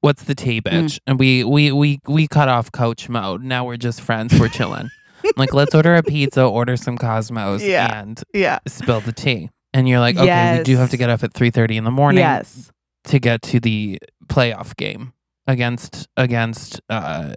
[0.02, 0.72] What's the tea, Mm.
[0.84, 1.00] bitch?
[1.08, 3.44] And we we we we cut off coach mode.
[3.44, 4.38] Now we're just friends.
[4.40, 4.90] We're chilling.
[5.38, 8.02] Like, let's order a pizza, order some Cosmos, Yeah.
[8.02, 8.60] and yeah.
[8.68, 9.50] spill the tea.
[9.74, 11.92] And you're like, okay, we do have to get up at three thirty in the
[11.92, 12.72] morning Yes.
[13.06, 15.14] to get to the playoff game
[15.48, 17.36] against against uh,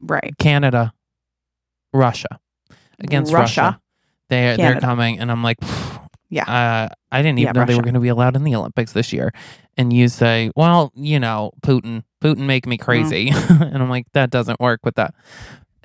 [0.00, 0.32] Right.
[0.38, 0.92] Canada,
[1.92, 2.40] Russia,
[2.98, 3.60] against Russia.
[3.62, 3.80] Russia.
[4.28, 5.58] They they're coming, and I'm like,
[6.28, 6.44] Yeah.
[6.44, 8.92] Uh, I didn't even Yeah, know they were going to be allowed in the Olympics
[8.92, 9.32] this year.
[9.76, 14.30] And you say, well, you know, Putin, Putin make me crazy, and I'm like, that
[14.30, 15.14] doesn't work with that.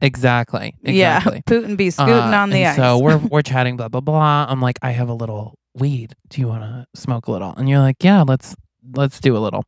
[0.02, 0.76] Exactly.
[0.84, 0.94] Exactly.
[0.96, 1.42] Yeah.
[1.46, 2.76] Putin be scooting Uh, on the ice.
[2.76, 4.46] So we're we're chatting, blah blah blah.
[4.50, 6.16] I'm like, I have a little weed.
[6.30, 7.54] Do you want to smoke a little?
[7.56, 8.56] And you're like, yeah, let's
[8.96, 9.64] let's do a little.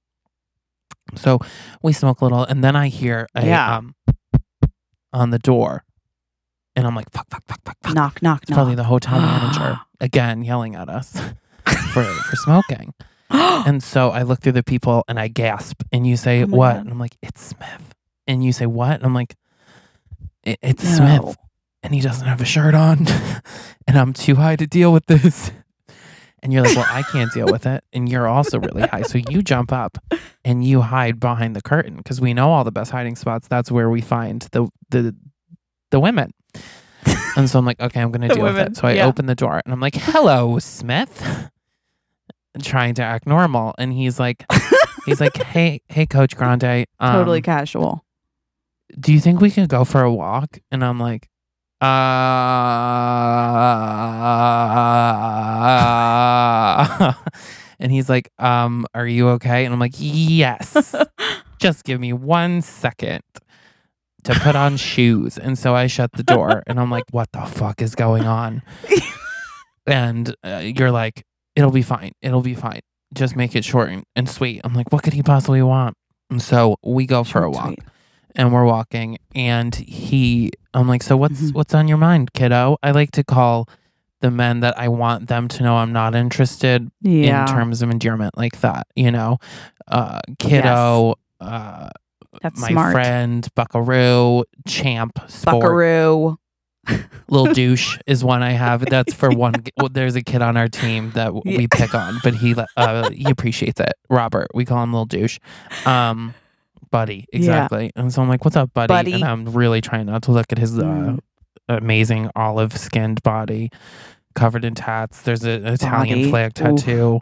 [1.15, 1.37] So
[1.83, 3.77] we smoke a little, and then I hear a Yeah.
[3.77, 3.93] um
[5.11, 5.83] on the door,
[6.75, 7.93] and I'm like, fuck, fuck, fuck, fuck, fuck.
[7.93, 11.11] knock, knock, It's probably the hotel manager again yelling at us
[11.93, 12.93] for for smoking.
[13.65, 16.57] And so I look through the people and I gasp, and you say Oh my
[16.57, 16.73] what?
[16.73, 16.81] God.
[16.81, 17.95] And I'm like, it's Smith.
[18.27, 18.91] And you say what?
[18.95, 19.35] And I'm like,
[20.45, 20.95] "I- it's No.
[21.23, 21.37] Smith
[21.81, 23.05] and he doesn't have a shirt on
[23.87, 25.51] and I'm too high to deal with this.
[26.41, 27.83] And you're like, well, I can't deal with it.
[27.93, 29.01] And you're also really high.
[29.03, 29.97] So you jump up
[30.43, 33.47] and you hide behind the curtain because we know all the best hiding spots.
[33.47, 35.15] That's where we find the the
[35.93, 36.33] the women.
[37.37, 38.75] And so I'm like, okay, I'm going to deal with it.
[38.75, 39.05] So I yeah.
[39.05, 41.49] open the door and I'm like, hello, Smith.
[42.53, 43.73] And trying to act normal.
[43.77, 44.43] And he's like,
[45.05, 46.85] he's like, hey, hey, Coach Grande.
[46.99, 48.03] Um, totally casual.
[48.99, 50.59] do you think we can go for a walk?
[50.71, 51.29] And I'm like,
[51.79, 51.85] uh,
[57.79, 59.65] and he's like, um, are you okay?
[59.65, 60.95] And I'm like, yes.
[61.59, 63.21] Just give me one second
[64.23, 65.37] to put on shoes.
[65.37, 68.61] And so I shut the door and I'm like, what the fuck is going on?
[69.87, 71.23] and uh, you're like,
[71.55, 72.11] it'll be fine.
[72.21, 72.79] It'll be fine.
[73.13, 74.61] Just make it short and, sweet.
[74.63, 75.95] I'm like, what could he possibly want?
[76.29, 77.79] And so we go for a walk sweet.
[78.35, 81.53] and we're walking and he I'm like, so what's Mhm.
[81.53, 82.77] what's on your mind, kiddo?
[82.81, 83.69] I like to call
[84.21, 87.41] the men that I want them to know I'm not interested Yeah.
[87.41, 89.37] in terms of endearment like that, you know.
[89.87, 91.89] Uh kiddo, uh
[92.41, 92.93] That's my smart.
[92.93, 96.37] friend, Buckaroo, Champ, Sport, Buckaroo.
[97.29, 98.85] Little Douche is one I have.
[98.85, 99.53] That's for one.
[99.77, 101.57] Well, there's a kid on our team that Yeah.
[101.57, 103.93] we pick on, but he uh, he appreciates it.
[104.09, 105.39] Robert, we call him Little Douche.
[105.85, 106.33] Um,
[106.91, 107.91] buddy, exactly.
[107.95, 109.13] And so I'm like, "What's up, buddy?" Buddy.
[109.13, 111.19] And I'm really trying not to look at his uh, Mm.
[111.69, 113.69] amazing olive skinned body,
[114.35, 115.21] covered in tats.
[115.21, 116.29] There's a- an Italian Body.
[116.29, 117.21] flag tattoo.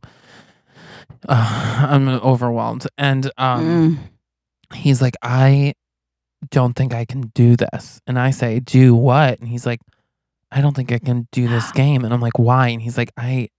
[1.30, 4.11] Uh, I'm overwhelmed, and um Mm.
[4.74, 5.74] He's like, I
[6.49, 8.01] don't think I can do this.
[8.07, 9.39] And I say, Do what?
[9.39, 9.80] And he's like,
[10.51, 12.03] I don't think I can do this game.
[12.03, 12.69] And I'm like, Why?
[12.69, 13.49] And he's like, I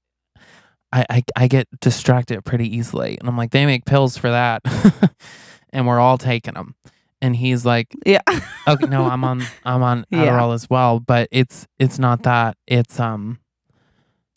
[0.92, 3.16] I I, I get distracted pretty easily.
[3.18, 4.62] And I'm like, they make pills for that.
[5.72, 6.74] and we're all taking them.
[7.20, 8.20] And he's like, Yeah.
[8.66, 10.26] Okay, no, I'm on I'm on Yeah.
[10.26, 12.56] Adderall as well, but it's it's not that.
[12.66, 13.38] It's um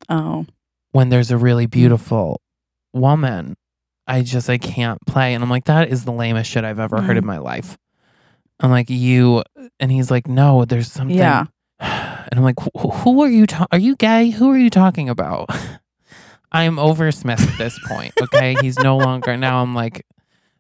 [0.07, 0.45] Oh.
[0.91, 2.39] when there's a really beautiful
[2.93, 3.55] woman,
[4.08, 5.34] I just I can't play.
[5.34, 7.28] And I'm like, that is the lamest shit I've ever heard in Mhm.
[7.28, 7.78] my life.
[8.60, 9.43] I'm like, you
[9.80, 11.18] and he's like, no, there's something.
[11.18, 11.45] Yeah.
[12.32, 13.45] And I'm like, who, are you?
[13.45, 14.32] Ta- are you gay?
[14.32, 15.47] Who are you talking about?
[16.51, 18.14] I'm over Smith at this point.
[18.20, 19.38] Okay, he's no longer.
[19.38, 20.03] Now I'm like,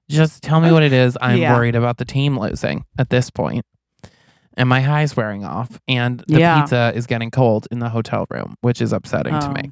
[0.07, 1.17] just tell me what it is.
[1.19, 1.55] I'm Yeah.
[1.55, 3.65] worried about the team losing at this point.
[4.55, 6.61] And my high's wearing off, and the Yeah.
[6.61, 9.53] pizza is getting cold in the hotel room, which is upsetting to Oh.
[9.53, 9.71] me.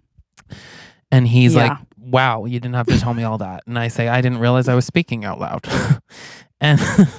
[1.11, 1.67] And he's Yeah.
[1.67, 1.77] like,
[2.13, 4.69] "Wow, you didn't have to tell me all that." And I say, "I didn't realize
[4.69, 5.67] I was speaking out loud."
[6.61, 6.79] and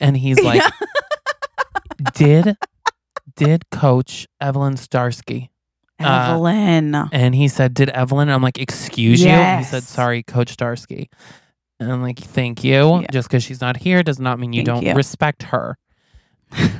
[0.00, 0.62] and he's like,
[2.14, 2.56] "Did
[3.36, 5.50] did Coach Evelyn Starsky?"
[6.00, 6.94] Uh, Evelyn.
[7.12, 10.50] And he said, "Did Evelyn?" And I'm like, "Excuse you?" And he said, "Sorry, Coach
[10.50, 11.10] Starsky."
[11.80, 13.06] And I'm like, "Thank you." Yeah.
[13.10, 14.94] Just because she's not here does not mean you Thank don't you.
[14.94, 15.76] respect her.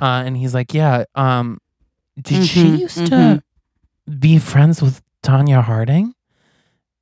[0.01, 1.59] uh, and he's like, "Yeah." Um,
[2.21, 3.43] did she Mhm, used to
[4.19, 6.15] be friends with Tonya Harding?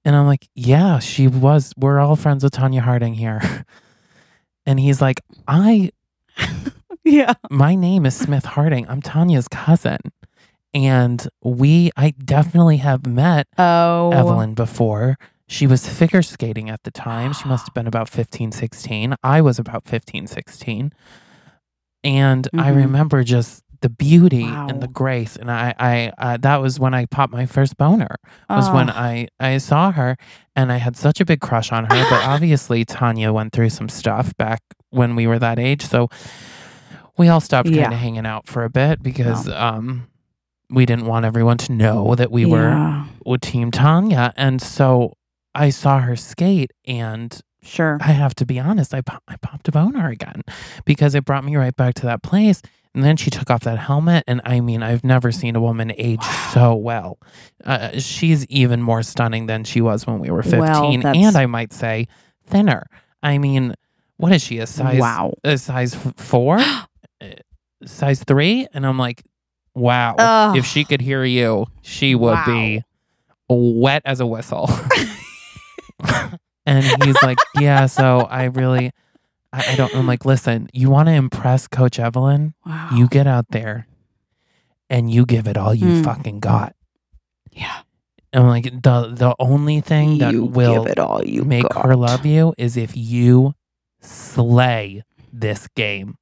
[0.07, 1.73] And I'm like, "Yeah, she was.
[1.77, 3.67] We're all friends with Tonya Harding here."
[4.67, 5.91] and he's like, "I
[7.05, 7.35] Yeah.
[7.51, 8.89] my name is Smith Harding.
[8.89, 9.99] I'm Tonya's cousin."
[10.73, 14.11] And we, I definitely have met Oh.
[14.13, 15.17] Evelyn before.
[15.49, 17.33] She was figure skating at the time.
[17.33, 19.15] She must have been about 15, 16.
[19.25, 20.93] I was about 15, 16.
[22.05, 22.77] And I Mhm.
[22.77, 25.37] remember just the beauty and the grace.
[25.37, 28.17] And I, I, uh, that was when I popped my first boner
[28.49, 28.95] was when Oh.
[28.95, 30.17] I, I saw her
[30.55, 32.07] and I had such a big crush on her.
[32.11, 34.61] But obviously Tonya went through some stuff back
[34.91, 35.85] when we were that age.
[35.87, 36.09] So
[37.19, 37.83] we all stopped Yeah.
[37.83, 40.09] kind of hanging out for a bit because, um,
[40.69, 44.33] we didn't want everyone to know that we were with Team Tonya.
[44.37, 45.13] And so
[45.55, 47.99] I saw her skate, and Sure.
[48.01, 50.43] I have to be honest, I, pop- I popped a boner again
[50.85, 52.63] because it brought me right back to that place.
[52.97, 55.93] And then she took off that helmet, and I mean, I've never seen a woman
[55.99, 56.51] age Wow.
[56.55, 57.19] so well.
[57.63, 60.61] Uh, she's even more stunning than she was when we were 15.
[61.03, 62.09] Well, and I might say
[62.47, 62.87] thinner.
[63.23, 63.75] I mean,
[64.17, 65.35] what is she, a size, Wow.
[65.45, 66.59] a size four?
[67.21, 67.29] Uh,
[67.85, 68.67] size three?
[68.75, 69.23] And I'm like,
[69.75, 70.15] wow.
[70.19, 70.57] Ugh.
[70.57, 72.83] If she could hear you, she would be
[73.49, 74.69] wet as a whistle.
[76.67, 78.93] and he's like, yeah, so I really,
[79.53, 82.55] I, I don't, I'm like, listen, you want to impress Coach Evelyn?
[82.65, 82.89] Wow.
[82.93, 83.87] You get out there
[84.91, 86.05] and you give it all you Mm.
[86.05, 86.75] fucking got.
[87.53, 87.81] yeah.
[88.33, 91.63] And I'm like, the, the only thing that you will give it all you make
[91.69, 91.87] got.
[91.87, 93.55] her love you is if you
[94.01, 96.17] slay this game.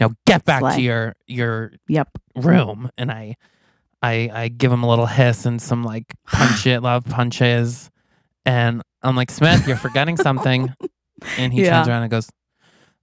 [0.00, 2.08] Now get back to your your Yep.
[2.36, 3.36] room and I
[4.02, 7.90] I I give him a little hiss and some like punch it love punches
[8.46, 10.74] and I'm like Smith you're forgetting something
[11.38, 11.76] and he Yeah.
[11.76, 12.28] turns around and goes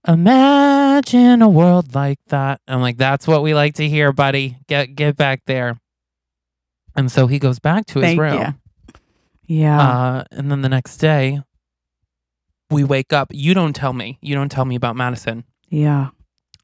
[0.06, 4.94] imagine a world like that I'm like that's what we like to hear buddy get
[4.94, 5.78] get back there
[6.96, 8.54] and so he goes back to his Thank room you.
[9.60, 9.80] Yeah.
[9.80, 11.40] uh, and then the next day,
[12.70, 13.28] we wake up.
[13.32, 14.18] You don't tell me.
[14.20, 15.44] You don't tell me about Madison.
[15.70, 16.08] yeah.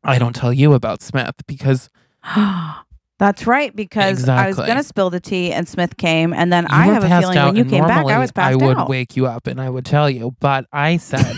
[0.06, 1.88] I don't tell you about Smith because
[3.18, 6.32] That's right, because I was going to spill the tea and Smith came.
[6.32, 7.46] And then you I have a feeling out.
[7.54, 8.88] when you came back, I was passed I would out.
[8.88, 11.36] wake you up and I would tell you, but I said,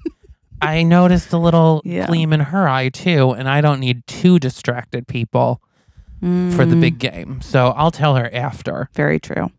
[0.62, 2.06] I noticed a little Yeah.
[2.06, 5.60] gleam in her eye too, and I don't need two distracted people
[6.20, 7.40] for the Mm, big game.
[7.42, 9.50] So I'll tell her after Very true.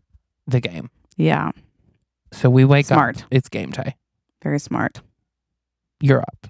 [0.46, 0.90] the game.
[1.16, 1.50] Yeah.
[2.32, 3.18] So we wake Smart.
[3.22, 3.28] up.
[3.30, 3.96] It's game day.
[4.42, 5.02] Very smart.
[6.00, 6.48] You're up.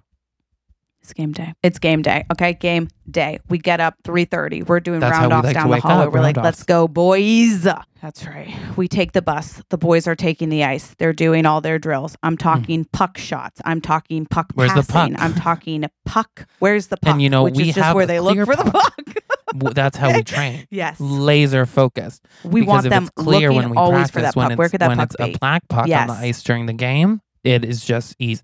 [1.05, 1.53] It's game day.
[1.63, 2.25] It's game day.
[2.33, 3.39] Okay, game day.
[3.51, 4.67] We get up 3:30.
[4.67, 6.07] We're doing That's how round we offs like to down the wake hallway.
[6.07, 6.65] up, We're like, round let's offs.
[6.65, 7.65] go, boys.
[8.01, 8.55] That's right.
[8.79, 9.63] We take the bus.
[9.69, 10.95] The boys are taking the ice.
[10.99, 12.17] They're doing all their drills.
[12.23, 13.61] I'm talking puck shots.
[13.67, 14.61] I'm talking puck Hmm.
[14.61, 15.15] Where's the passing.
[15.17, 15.23] puck?
[15.23, 16.47] I'm talking puck.
[16.59, 17.13] Where's the puck?
[17.13, 18.71] And you know, which we is just have where a they look clear for the
[18.71, 18.95] puck.
[19.59, 20.67] W- That's how we train.
[20.71, 20.99] yes.
[20.99, 22.25] Laser focused.
[22.45, 24.45] We because want if them it's clear looking when we always practice, for that when
[24.47, 24.53] puck.
[24.53, 25.33] it's, Where could that when puck it's be?
[25.35, 26.09] a black puck on Yes.
[26.09, 28.41] the ice during the game, it is just easy,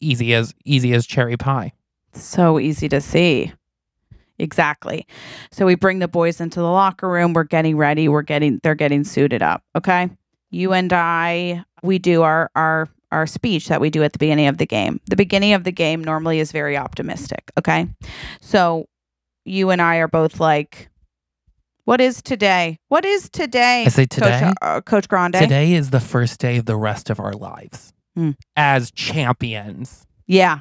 [0.00, 1.72] easy as easy as cherry pie.
[2.12, 3.52] So easy to see.
[4.38, 5.06] Exactly.
[5.50, 7.32] So we bring the boys into the locker room.
[7.32, 8.08] We're getting ready.
[8.08, 9.62] We're getting they're getting suited up.
[9.74, 10.10] Okay.
[10.50, 14.46] You and I, we do our our our speech that we do at the beginning
[14.46, 15.00] of the game.
[15.06, 17.50] The beginning of the game normally is very optimistic.
[17.58, 17.88] Okay.
[18.40, 18.86] So
[19.44, 20.88] you and I are both like,
[21.84, 22.78] what is today?
[22.88, 23.84] What is today?
[23.86, 24.40] I say today?
[24.40, 25.34] Coach, uh, Coach Grande.
[25.34, 28.32] Today is the first day of the rest of our lives Hmm.
[28.56, 30.60] as champions, Yeah.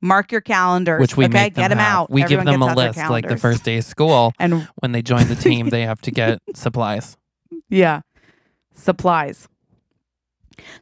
[0.00, 1.00] Mark your calendars.
[1.00, 1.94] which we okay, make them get them have.
[1.94, 2.10] out.
[2.10, 4.32] We Everyone give them a list like the first day of school.
[4.38, 7.16] And When they join the team, they have to get supplies.
[7.68, 8.02] Yeah.
[8.74, 9.48] Supplies.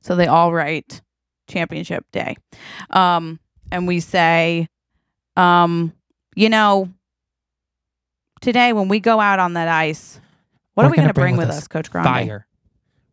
[0.03, 1.01] So they all write
[1.49, 2.37] championship day.
[2.91, 3.41] Um,
[3.71, 4.69] and we say,
[5.37, 5.93] um,
[6.35, 6.91] you know,
[8.41, 10.21] today when we go out on that ice,
[10.75, 12.07] what We're are we gonna bring bring with us us, Coach Grande?
[12.07, 12.47] Fire.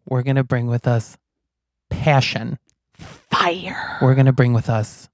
[0.06, 1.18] We're gonna bring with us
[1.90, 2.60] passion.
[3.32, 3.98] Fire.
[4.02, 5.10] We're gonna bring with us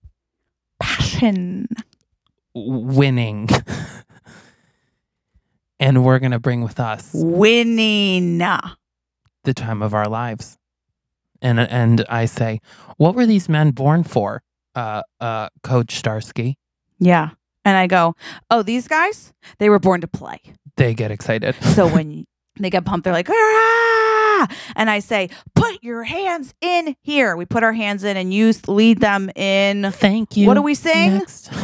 [0.79, 1.67] Passion.
[2.53, 3.49] winning.
[5.79, 8.37] and we're going to bring with us Winning.
[8.39, 10.57] the time of our lives.
[11.41, 12.59] And and I say,
[12.97, 14.43] what were these men born for?
[14.75, 16.55] Uh uh coach Starsky.
[16.99, 17.29] Yeah.
[17.63, 18.15] And I go,
[18.51, 20.39] oh, these guys, they were born to play.
[20.75, 21.55] They get excited.
[21.61, 22.25] So when
[22.59, 23.33] they get pumped, they're like, ah!
[24.75, 27.35] And I say, put your hands in here.
[27.35, 29.91] We put our hands in and you lead them in.
[29.91, 30.47] Thank you.
[30.47, 31.17] What do we sing?
[31.17, 31.51] Next.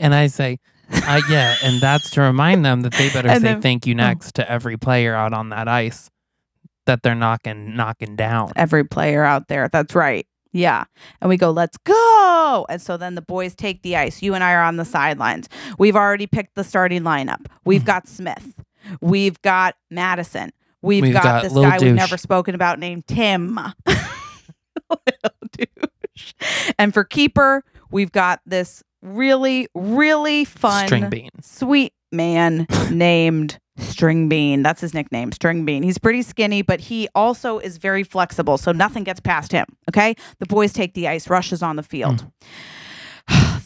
[0.00, 0.60] And I say,
[0.92, 3.96] uh, yeah, and that's to remind them that they better And say then- thank you
[3.96, 6.08] next to every player out on that ice
[6.86, 8.52] that they're knocking knocking down.
[8.54, 9.68] Every player out there.
[9.68, 10.24] That's right.
[10.52, 10.84] Yeah.
[11.20, 12.64] And we go, let's go.
[12.68, 14.22] And so then the boys take the ice.
[14.22, 15.48] You and I are on the sidelines.
[15.80, 17.46] We've already picked the starting lineup.
[17.64, 18.54] We've got Smith.
[19.00, 20.52] We've got Madison.
[20.82, 23.58] We've, We've got, got this guy we've never spoken about named Tim.
[26.78, 34.28] And for keeper, we've got this really, really fun String bean, sweet man named String
[34.28, 34.62] Bean.
[34.62, 35.82] That's his nickname, String Bean.
[35.82, 39.66] He's pretty skinny, but he also is very flexible, so nothing gets past him.
[39.88, 40.14] Okay.
[40.38, 42.22] The boys take the ice, rushes on the field.
[42.22, 42.32] Mm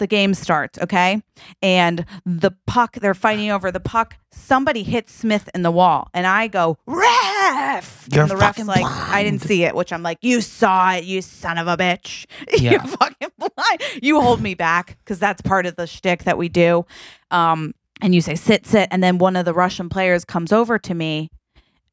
[0.02, 1.22] the game starts, okay?
[1.62, 4.16] And the puck, they're fighting over the puck.
[4.32, 8.08] Somebody hits Smith in the wall, and I go, ref!
[8.12, 9.48] You're and the ref's fucking like, I didn't blind.
[9.48, 12.26] see it, which I'm like, you saw it, you son of a bitch.
[12.54, 12.72] Yeah.
[12.72, 13.82] You're fucking blind.
[14.02, 16.86] You hold me back because that's part of the shtick that we do.
[17.32, 18.88] Um, and you say, sit, sit.
[18.92, 21.30] And then one of the Russian players comes over to me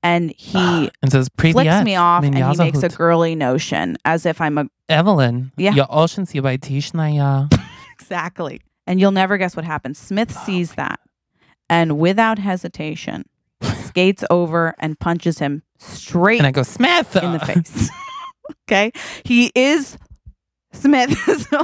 [0.03, 3.35] and he And says, flicks Привет, me off and he меня makes a зовут girly
[3.35, 5.51] notion as if I'm a Evelyn.
[5.57, 5.73] Yeah.
[5.73, 7.49] Я очень симпатичная.
[8.10, 8.62] Exactly.
[8.88, 10.00] And you'll never guess what happens.
[10.00, 11.00] Smith oh, sees that
[11.70, 13.26] and without hesitation
[13.86, 17.16] skates over and punches him straight And I go, Smith!
[17.16, 17.90] in the face.
[18.68, 18.92] okay.
[19.24, 19.98] He is
[20.74, 21.16] Smith.
[21.50, 21.64] so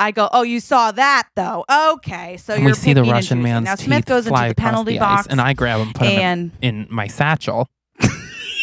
[0.00, 1.64] I go, Oh, you saw that though.
[1.94, 2.38] Okay.
[2.38, 5.26] So you're we see the Russian man's Now Smith goes into the penalty the box
[5.26, 7.68] ice, and I grab him, put him and in, in my satchel,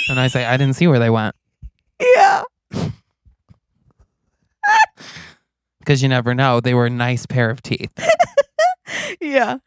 [0.09, 1.33] and I say, I didn't see where they went
[1.99, 2.43] yeah.
[5.89, 6.59] Because you never know.
[6.59, 7.89] They were a nice pair of teeth.
[9.19, 9.57] yeah.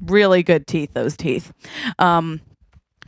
[0.00, 1.52] Really good teeth, those teeth.
[1.98, 2.40] Um,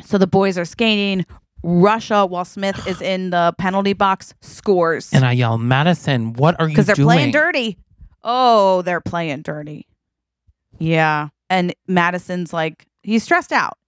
[0.04, 1.24] so the boys are skating.
[1.62, 6.68] Russia, while Smith is in the penalty box, scores And I yell, Madison, what are
[6.68, 7.78] you because they're playing dirty.
[8.22, 9.88] Oh, they're playing dirty.
[10.78, 13.78] Yeah, and Madison's like he's stressed out.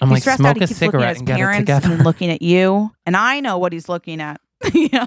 [0.00, 0.56] I'm he's like, stressed smoke out.
[0.56, 1.92] He a keeps looking at cigarette his and get it together.
[1.92, 4.40] and looking at you, and I know what he's looking at.
[4.72, 5.06] yeah.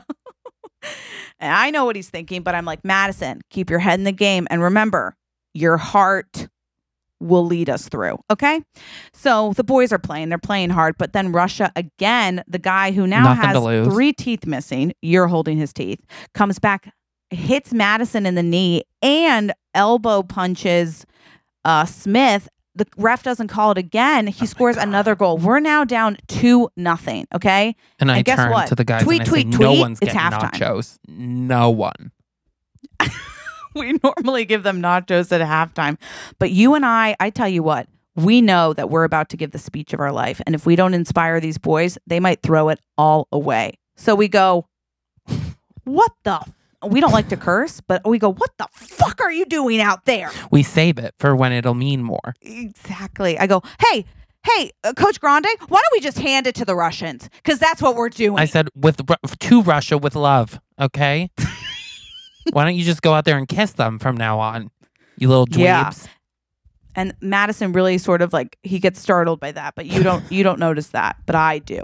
[1.40, 4.12] And I know what he's thinking, but I'm like, Madison, keep your head in the
[4.12, 4.48] game.
[4.50, 5.16] And remember,
[5.54, 6.48] your heart
[7.20, 8.18] will lead us through.
[8.30, 8.62] Okay.
[9.14, 10.96] So the boys are playing, they're playing hard.
[10.98, 15.58] But then Russia, again, the guy who now Nothing has three teeth missing, you're holding
[15.58, 16.00] his teeth,
[16.34, 16.94] comes back,
[17.30, 21.06] hits Madison in the knee, and elbow punches
[21.64, 22.50] uh, Smith.
[22.76, 24.28] The ref doesn't call it again.
[24.28, 25.38] He oh scores another goal.
[25.38, 27.28] We're now down two nothing.
[27.36, 27.76] Okay.
[28.00, 28.68] and I guess turn what?
[28.68, 30.52] to the guys Tweet, and tweet, say, no one's It's getting halftime.
[30.52, 30.98] nachos.
[31.08, 32.12] No one.
[33.76, 35.98] we normally give them nachos at halftime.
[36.40, 39.52] But you and I, I tell you what, we know that we're about to give
[39.52, 40.42] the speech of our life.
[40.46, 43.78] And if we don't inspire these boys, they might throw it all away.
[43.96, 44.68] So we go,
[45.84, 46.42] what the?
[46.84, 49.82] F-" We don't like to curse, but we go, what the fuck are you doing
[49.82, 50.32] out there?
[50.52, 52.34] We save it for when it'll mean more.
[52.42, 53.38] Exactly.
[53.40, 54.06] I go, hey,
[54.44, 57.30] hey, uh, Coach Grande, why don't we just hand it to the Russians?
[57.38, 58.40] Because that's what we're doing.
[58.40, 59.00] I said with
[59.40, 61.30] to Russia with love, okay?
[62.54, 64.72] Why don't you just go out there and kiss them from now on?
[65.18, 65.60] You little dweebs.
[65.60, 65.92] Yeah.
[66.96, 70.44] and Madison really sort of like he gets startled by that, but you don't you
[70.44, 71.84] don't notice that, but I do.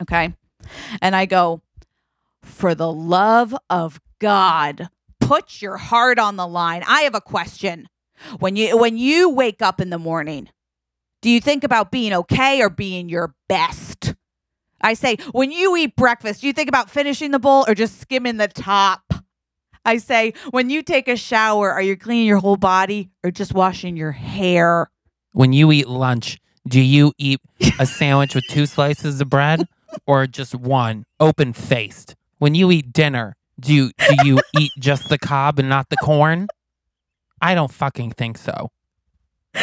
[0.00, 0.32] Okay?
[1.00, 1.60] And I go,
[2.42, 4.88] "For the love of God,
[5.20, 6.82] put your heart on the line.
[6.86, 7.88] I have a question.
[8.38, 10.48] When you when you wake up in the morning,
[11.20, 14.14] do you think about being okay or being your best?"
[14.80, 18.00] I say, "When you eat breakfast, do you think about finishing the bowl or just
[18.00, 19.12] skimming the top?"
[19.84, 23.52] I say, when you take a shower, are you cleaning your whole body or just
[23.52, 24.90] washing your hair?
[25.32, 26.38] When you eat lunch,
[26.68, 27.40] do you eat
[27.80, 29.66] a sandwich with two slices of bread
[30.06, 32.14] or just one, open faced?
[32.42, 35.96] When you eat dinner, do you, do you eat just the cob and not the
[35.98, 36.48] corn?
[37.40, 38.72] I don't fucking think so.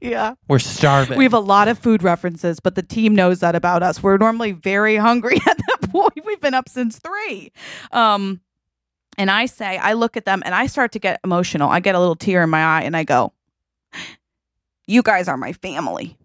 [0.00, 0.34] Yeah.
[0.46, 1.18] We're starving.
[1.18, 4.02] We have a lot of food references, but the team knows that about us.
[4.02, 6.24] We're normally very hungry at that point.
[6.24, 7.50] We've been up since three.
[7.92, 8.40] Um,
[9.18, 11.70] and I say, I look at them and I start to get emotional.
[11.70, 13.32] I get a little tear in my eye and I go,
[14.86, 16.16] You guys are my family.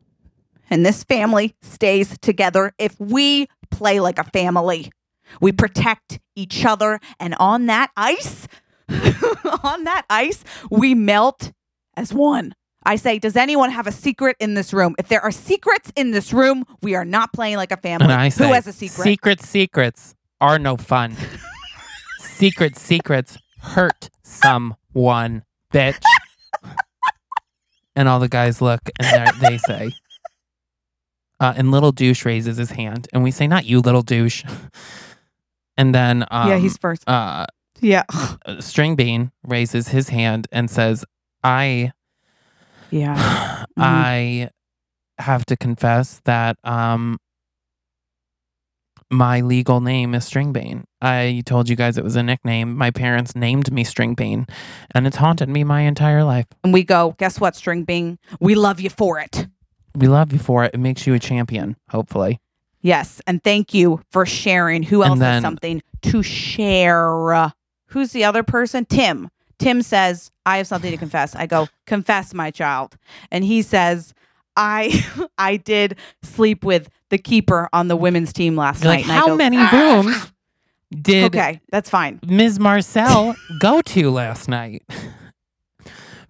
[0.69, 4.91] And this family stays together if we play like a family.
[5.39, 6.99] We protect each other.
[7.19, 8.47] And on that ice,
[9.63, 11.51] on that ice, we melt
[11.95, 12.53] as one.
[12.83, 14.95] I say, does anyone have a secret in this room?
[14.97, 18.05] If there are secrets in this room, we are not playing like a family.
[18.05, 19.03] and I say, Who has a secret?
[19.03, 21.15] Secret secrets are no fun.
[22.19, 26.01] secret secrets hurt someone, bitch.
[27.95, 29.91] and all the guys look and they say,
[31.41, 34.45] uh, and little douche raises his hand, and we say, "Not you, little douche."
[35.77, 37.03] and then, um, yeah, he's first.
[37.09, 37.45] uh,
[37.81, 38.03] Yeah.
[38.59, 41.03] String Bean raises his hand and says,
[41.43, 41.91] "I."
[42.91, 43.65] Yeah.
[43.77, 44.49] I
[45.17, 47.17] have to confess that um
[49.09, 50.83] my legal name is Stringbane.
[51.01, 52.77] I told you guys it was a nickname.
[52.77, 54.49] My parents named me Stringbane,
[54.95, 56.45] and it's haunted me my entire life.
[56.63, 58.17] And we go, guess what, String Bing?
[58.39, 59.47] We love you for it.
[59.95, 60.73] We love you for it.
[60.73, 62.39] It makes you a champion, hopefully.
[62.81, 63.21] Yes.
[63.27, 64.83] And thank you for sharing.
[64.83, 67.51] Who else then- has something to share?
[67.87, 68.85] Who's the other person?
[68.85, 69.29] Tim.
[69.59, 71.35] Tim says, I have something to confess.
[71.35, 72.97] I go, confess, my child.
[73.29, 74.13] And he says,
[74.55, 75.05] I
[75.37, 79.05] I did sleep with the keeper on the women's team last You're night.
[79.05, 80.01] like, how go, many ah!
[80.03, 80.31] rooms
[80.89, 82.19] did Okay, that's fine.
[82.25, 82.59] Ms.
[82.59, 84.83] Marcel go to last night?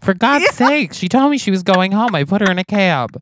[0.01, 2.15] For God's sake, she told me she was going home.
[2.15, 3.21] I put her in a cab.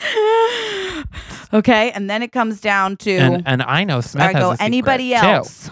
[1.54, 5.10] okay, and then it comes down to And, and I know Smith I go, anybody
[5.10, 5.16] too.
[5.16, 5.70] else?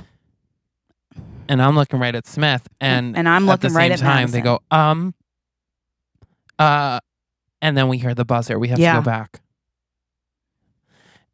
[1.48, 4.00] and I'm looking right at Smith, and And I'm at the looking right same at
[4.00, 5.14] time they go, um,
[6.58, 7.00] uh,
[7.62, 8.58] and then we hear the buzzer.
[8.58, 8.92] We have Yeah.
[8.92, 9.40] to go back,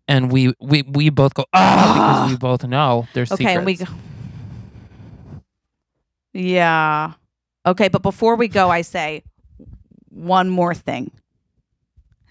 [0.08, 3.74] and we we we both go ah because we both know there's Okay, and we
[3.76, 3.86] go.
[6.32, 7.12] Yeah.
[7.66, 9.24] Okay, but before we go, I say
[10.10, 11.10] one more thing.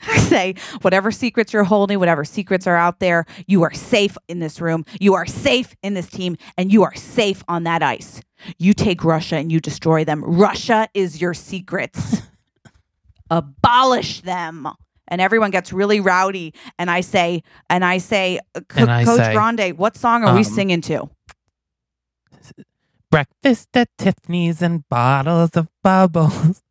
[0.07, 4.39] I say, whatever secrets you're holding, whatever secrets are out there, you are safe in
[4.39, 4.85] this room.
[4.99, 8.21] You are safe in this team, and you are safe on that ice.
[8.57, 10.23] You take Russia and you destroy them.
[10.23, 12.21] Russia is your secrets.
[13.29, 14.67] Abolish them.
[15.07, 16.53] And everyone gets really rowdy.
[16.77, 20.33] And I say, and I say, uh, And I Coach say, Grande, what song are
[20.33, 21.09] we um, singing to?
[23.13, 26.63] breakfast at Tiffany's and bottles of bubbles.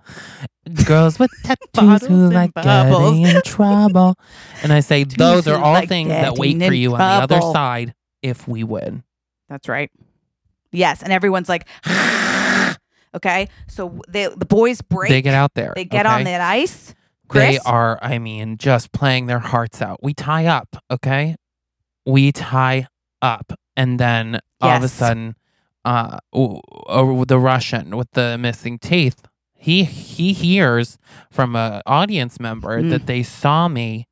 [0.85, 3.19] Girls with tattoos who and like bubbles.
[3.19, 4.17] getting in trouble.
[4.63, 7.41] And I say those are all like things that wait for you on the other
[7.41, 9.03] side if we win.
[9.49, 9.91] That's right.
[10.71, 11.67] Yes, and everyone's like,
[13.15, 13.49] okay.
[13.69, 15.11] So they, the boys break.
[15.11, 15.73] They get out there.
[15.75, 16.25] They get on okay?
[16.25, 16.95] that ice.
[17.31, 20.01] They are, I mean, just playing their hearts out.
[20.03, 21.37] We tie up, okay?
[22.05, 22.89] We tie
[23.23, 25.35] up, and then all of a sudden,
[25.85, 29.23] uh, uh, the Russian with the missing teeth,
[29.63, 30.99] he he hears
[31.31, 32.91] from an audience member Mm.
[32.91, 34.07] that they saw me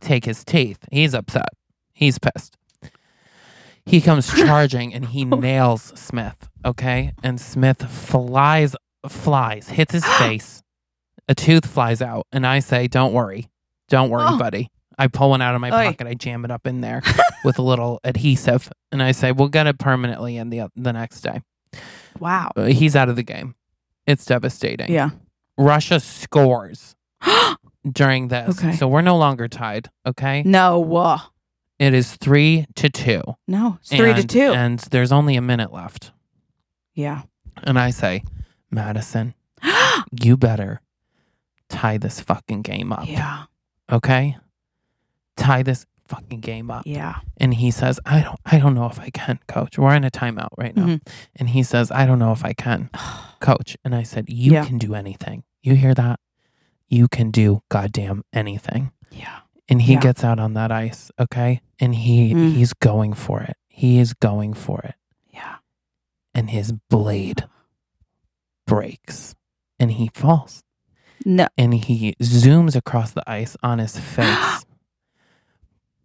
[0.00, 0.78] take his teeth.
[0.92, 1.48] He's upset.
[1.94, 2.56] He's pissed.
[3.84, 6.48] He comes charging and he nails Smith.
[6.64, 8.74] Okay, and Smith flies,
[9.08, 10.62] flies, hits his face.
[11.28, 13.48] A tooth flies out, and I say, "Don't worry,
[13.88, 14.38] don't worry, Oh.
[14.38, 14.68] buddy.
[14.98, 15.86] I pull one out of my Oy.
[15.90, 16.06] pocket.
[16.06, 17.02] I jam it up in there
[17.44, 21.20] with a little adhesive, and I say, "We'll get it permanently in the the next
[21.22, 21.40] day."
[22.18, 22.50] Wow.
[22.56, 23.54] Uh, He's out of the game.
[24.06, 24.90] It's devastating.
[24.92, 25.10] Yeah.
[25.58, 26.94] Russia scores
[27.90, 28.72] during this, Okay.
[28.76, 29.88] so we're no longer tied.
[30.06, 30.94] Okay, no.
[30.96, 31.18] Uh,
[31.78, 33.22] it is three to two.
[33.48, 33.78] no.
[33.80, 34.52] It's three to And- two.
[34.52, 36.12] and there's only a minute left.
[36.94, 37.22] yeah.
[37.62, 38.22] And I say,
[38.70, 39.34] Madison,
[40.22, 40.82] you better
[41.70, 43.08] tie this fucking game up.
[43.08, 43.44] yeah.
[43.90, 44.36] Okay?
[45.38, 46.82] Tie this fucking game up.
[46.86, 47.16] Yeah.
[47.38, 49.78] And he says, I don't I don't know if I can, coach.
[49.78, 50.86] We're in a timeout right now.
[50.86, 51.06] Mhm.
[51.36, 52.90] And he says, I don't know if I can,
[53.40, 53.76] coach.
[53.84, 54.64] And I said, You Yeah.
[54.64, 55.44] can do anything.
[55.62, 56.20] You hear that?
[56.88, 58.92] You can do goddamn anything.
[59.10, 59.40] Yeah.
[59.68, 60.00] And he Yeah.
[60.00, 61.60] gets out on that ice, okay?
[61.80, 62.52] And he Mm.
[62.54, 63.56] he's going for it.
[63.68, 64.94] He is going for it.
[65.32, 65.56] Yeah.
[66.34, 67.44] And his blade
[68.66, 69.34] breaks
[69.78, 70.62] and he falls.
[71.24, 71.48] No.
[71.58, 74.64] and he zooms across the ice on his face,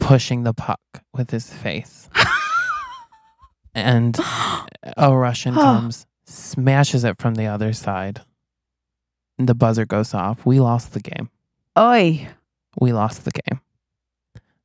[0.02, 0.82] pushing the puck
[1.14, 2.10] with his face.
[3.74, 4.18] And
[4.98, 8.20] a Russian comes, smashes it from the other side.
[9.40, 10.46] And the buzzer goes off.
[10.46, 11.30] We lost the game.
[11.80, 12.28] Oi.
[12.80, 13.62] We lost the game.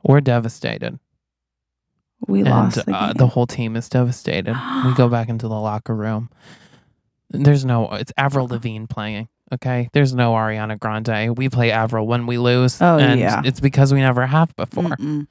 [0.02, 0.98] We're devastated.
[2.26, 3.14] We and lost the uh, game.
[3.18, 4.56] the whole team is devastated.
[4.84, 6.30] we go back into the locker room.
[7.30, 9.28] There's no, it's Avril Lavigne playing.
[9.54, 9.88] Okay.
[9.92, 11.36] There's no Ariana Grande.
[11.38, 12.80] We play Avril when we lose.
[12.82, 13.42] Oh, and yeah.
[13.44, 14.84] It's because we never have before.
[14.84, 15.26] Mm-mm.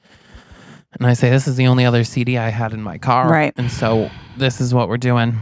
[0.98, 3.28] And I say, this is the only other CD I had in my car.
[3.30, 3.52] Right.
[3.56, 5.38] And so this is what we're doing.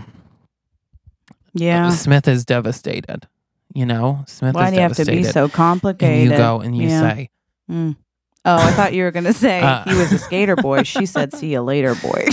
[1.52, 1.90] Yeah.
[1.90, 3.28] Smith is devastated.
[3.74, 6.22] You know, Smith Why is do you have to be so complicated?
[6.22, 7.00] and you go and you Yeah.
[7.00, 7.30] say,
[7.70, 7.96] Mm.
[8.44, 10.82] Oh, I thought you were going to say Uh, he was a skater boy.
[10.84, 12.26] She said, see you later, boy.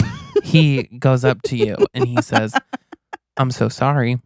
[0.44, 2.54] he goes up to you and he says,
[3.38, 4.20] I'm so sorry.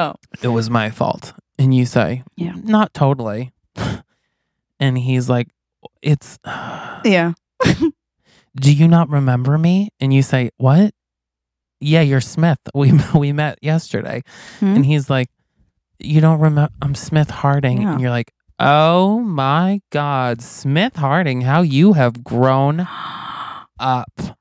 [0.00, 0.14] Oh.
[0.42, 1.34] It was my fault.
[1.58, 2.54] And you say, Yeah.
[2.56, 3.52] Not totally.
[4.82, 5.48] And he's like,
[6.00, 7.32] It's, yeah.
[8.56, 9.90] do you not remember me?
[10.00, 10.94] And you say, What?
[11.80, 12.58] Yeah, you're Smith.
[12.74, 14.22] We, we met yesterday.
[14.58, 14.76] Hmm?
[14.76, 15.28] And he's like,
[15.98, 16.72] You don't remember?
[16.80, 17.82] I'm Smith Harding.
[17.82, 17.92] Yeah.
[17.92, 22.86] And you're like, Oh my God, Smith Harding, how you have grown
[23.78, 24.38] up.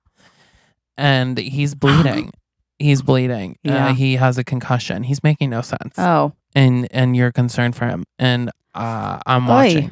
[0.97, 2.32] And he's bleeding.
[2.80, 3.57] He's bleeding.
[3.63, 3.88] Yeah.
[3.89, 5.03] Uh, he has a concussion.
[5.03, 5.93] He's making no sense.
[5.97, 6.34] Oh.
[6.55, 8.05] And and you're concerned for him.
[8.17, 9.53] And uh, I'm Oy.
[9.53, 9.91] watching.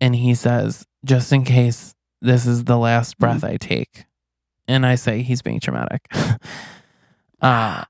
[0.00, 3.48] And he says, just in case this is the last breath Mm.
[3.50, 4.04] I take.
[4.68, 6.06] And I say, he's being dramatic.
[7.40, 7.84] uh,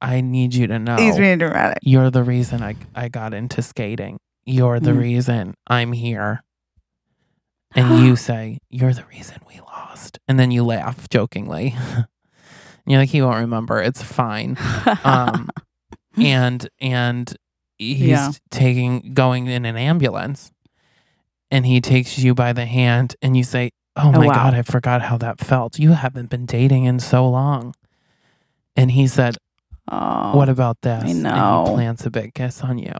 [0.00, 1.78] I need you to know He's being dramatic.
[1.82, 4.18] you're the reason I, I got into skating.
[4.44, 4.98] You're the Mm.
[4.98, 6.42] reason I'm here.
[7.74, 10.18] And you say, You're the reason we lost.
[10.28, 11.74] And then you laugh jokingly.
[12.86, 13.80] you're like, He won't remember.
[13.80, 14.56] It's fine.
[15.04, 15.48] Um,
[16.16, 17.34] and and
[17.78, 18.30] he's Yeah.
[18.50, 20.52] taking going in an ambulance
[21.50, 24.34] and he takes you by the hand and you say, Oh Oh, my wow.
[24.34, 25.78] God, I forgot how that felt.
[25.78, 27.74] You haven't been dating in so long.
[28.74, 29.36] And he said,
[29.90, 30.34] oh.
[30.34, 31.02] what about this?
[31.04, 31.18] I And
[31.66, 32.94] he plants a big kiss on you.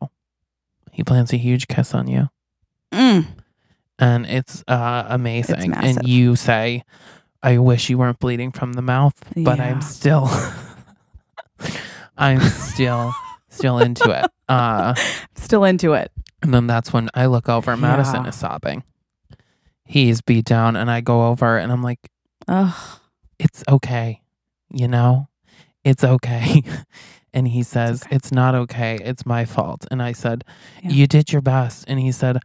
[0.91, 2.28] He plants a huge kiss on you.
[2.93, 3.26] Mm.
[3.99, 5.70] And it's uh, amazing.
[5.70, 5.97] massive.
[5.99, 6.83] and you say,
[7.43, 9.64] I wish you weren't bleeding from the mouth, but Yeah.
[9.64, 10.28] I'm still,
[12.16, 13.12] I'm still,
[13.49, 14.30] still into it.
[14.49, 14.95] Uh,
[15.34, 16.12] Still into it.
[16.43, 18.28] and then that's when I look over, Madison Yeah.
[18.30, 18.84] is sobbing.
[19.86, 21.98] He's beat down, and I go over and I'm like,
[22.48, 22.74] Ugh.
[23.39, 24.20] it's okay.
[24.73, 25.28] You know,
[25.85, 26.62] it's okay.
[27.35, 28.16] and he says, okay.
[28.16, 28.98] it's not okay.
[29.02, 29.86] It's my fault.
[29.90, 30.44] And I said,
[30.82, 30.90] Yeah.
[30.90, 31.85] you did your best.
[31.89, 32.39] And he said,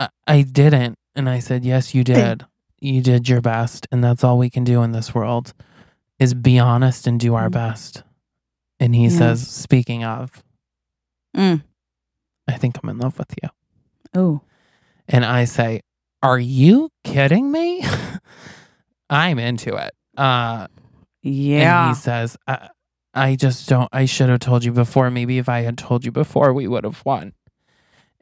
[0.00, 0.98] I, I didn't.
[1.14, 2.44] And I said, yes, you did.
[2.80, 3.86] You did your best.
[3.90, 5.52] And that's all we can do in this world
[6.18, 7.52] is be honest and do our Mm.
[7.52, 8.02] best.
[8.80, 9.18] And he Yeah.
[9.18, 10.42] says, speaking of,
[11.36, 11.62] Mm.
[12.48, 13.48] I think I'm in love with you.
[14.14, 14.40] Oh.
[15.08, 15.80] And I say,
[16.22, 17.82] are you kidding me?
[19.10, 19.92] I'm into it.
[20.16, 20.66] Uh,
[21.22, 21.86] Yeah.
[21.88, 22.68] And he says, I,
[23.12, 25.10] I just don't, I should have told you before.
[25.10, 27.32] Maybe if I had told you before, we would have won.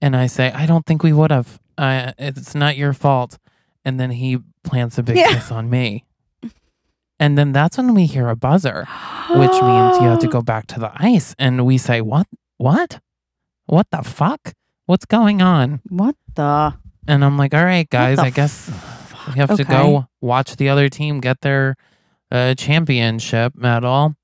[0.00, 1.58] And I say, I don't think we would have.
[1.76, 3.38] Uh, it's not your fault.
[3.84, 5.34] And then he plants a big Yeah.
[5.34, 6.04] kiss on me.
[7.20, 8.86] And then that's when we hear a buzzer,
[9.30, 11.34] which means you have to go back to the ice.
[11.38, 12.26] And we say, What?
[12.56, 13.00] What?
[13.66, 14.52] What the fuck?
[14.86, 15.80] What's going on?
[15.88, 16.74] What the?
[17.06, 18.68] And I'm like, All right, guys, I guess
[19.08, 19.34] fuck?
[19.34, 21.76] we have to go watch the other team get their
[22.32, 24.16] uh, championship medal.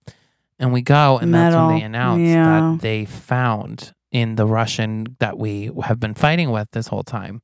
[0.58, 2.44] And we go, and that's when they announce yeah.
[2.44, 7.40] that they found in the Russian that we have been fighting with this whole time.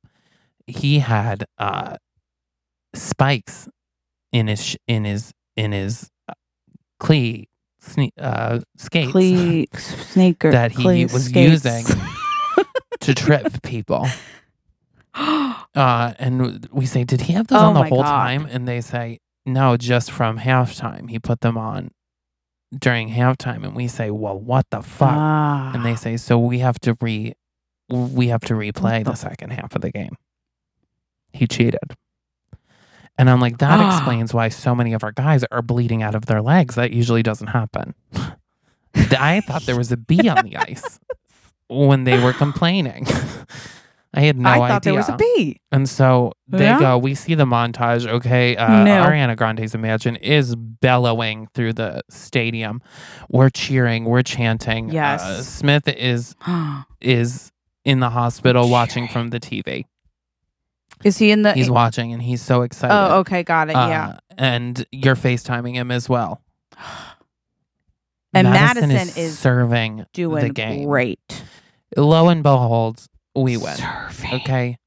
[0.67, 1.97] He had uh,
[2.97, 3.67] spikes
[4.31, 6.33] in his sh- in his in his uh,
[6.99, 7.47] clee
[7.81, 11.65] sne- uh, skates Cle- sneaker that he cle- was skates.
[11.65, 11.85] using
[13.01, 14.07] to trip people.
[15.75, 18.09] Uh, and we say, did he have those Oh on the whole God.
[18.09, 18.47] time?
[18.49, 21.07] And they say, no, just from halftime.
[21.09, 21.91] He put them on
[22.75, 23.63] during halftime.
[23.63, 25.09] And we say, well, what the fuck?
[25.11, 25.71] Ah.
[25.75, 27.33] and they say, so we have to re,
[27.89, 30.15] we have to replay the- the second half of the game.
[31.31, 31.79] He cheated.
[33.17, 36.25] And I'm like, that explains why so many of our guys are bleeding out of
[36.27, 36.75] their legs.
[36.75, 37.93] That usually doesn't happen.
[38.95, 40.99] I thought there was a bee on the ice
[41.67, 43.05] when they were complaining.
[44.13, 44.67] I had no I idea.
[44.67, 45.61] thought there was a bee.
[45.71, 46.79] And so they Yeah?
[46.79, 48.07] go, we see the montage.
[48.07, 48.55] Okay.
[48.55, 49.03] Uh, No.
[49.05, 52.81] Ariana Grande's Imagine is bellowing through the stadium.
[53.29, 54.05] We're cheering.
[54.05, 54.89] We're chanting.
[54.89, 55.21] Yes.
[55.21, 56.35] Uh, Smith is
[57.01, 57.51] is
[57.85, 59.85] in the hospital watching from the TV.
[61.03, 61.53] Is he in the?
[61.53, 62.93] He's watching and he's so excited.
[62.93, 63.73] oh, okay, got it.
[63.73, 64.09] yeah.
[64.09, 66.41] Uh, and you're FaceTiming him as well.
[68.33, 70.85] And Madison, Madison is, is serving the game.
[70.87, 71.43] great.
[71.95, 73.05] Lo and behold,
[73.35, 73.75] we win.
[73.75, 74.33] Serving.
[74.41, 74.77] Okay.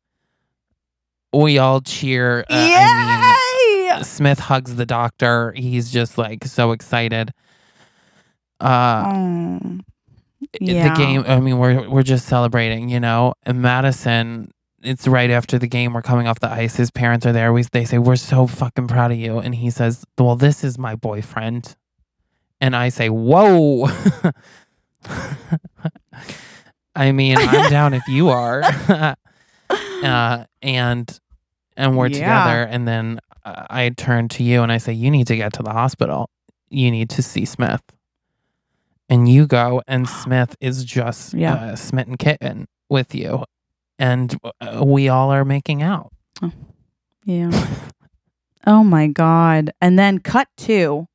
[1.33, 2.41] We all cheer.
[2.41, 5.53] Uh, I mean, Smith hugs the doctor.
[5.57, 7.33] He's just like so excited.
[8.61, 9.79] Uh Oh.
[10.61, 13.35] the game I mean we're we're just celebrating, you know.
[13.45, 14.51] And Madison
[14.83, 15.93] it's right after the game.
[15.93, 16.77] We're coming off the ice.
[16.77, 17.53] His parents are there.
[17.53, 20.79] We they say we're so fucking proud of you, and he says, "Well, this is
[20.79, 21.77] my boyfriend,"
[22.61, 23.89] and I say, "Whoa."
[26.95, 28.63] I mean, I'm down if you are.
[30.03, 31.19] uh, and
[31.77, 32.19] and we're Yeah.
[32.19, 35.53] together, and then uh, I turn to you and I say, "You need to get
[35.55, 36.29] to the hospital.
[36.69, 37.83] You need to see Smith."
[39.09, 41.55] And you go, and Smith is just Yeah.
[41.55, 43.45] uh, smitten kitten with you,
[44.01, 46.13] and uh, we all are making out.
[47.25, 47.69] Yeah.
[48.67, 49.73] oh my god.
[49.81, 51.07] And then cut two.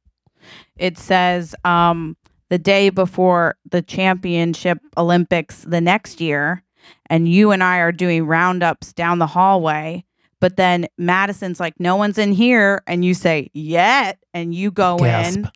[0.77, 2.15] It says um
[2.49, 6.63] the day before the championship Olympics the next year
[7.07, 10.05] and you and I are doing roundups down the hallway.
[10.39, 12.83] But then Madison's like, no one's in here.
[12.85, 14.19] And you say, yet.
[14.33, 15.37] And you go Gasp.
[15.37, 15.49] in.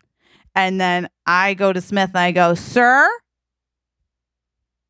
[0.56, 3.08] And then I go to Smith and I go, sir,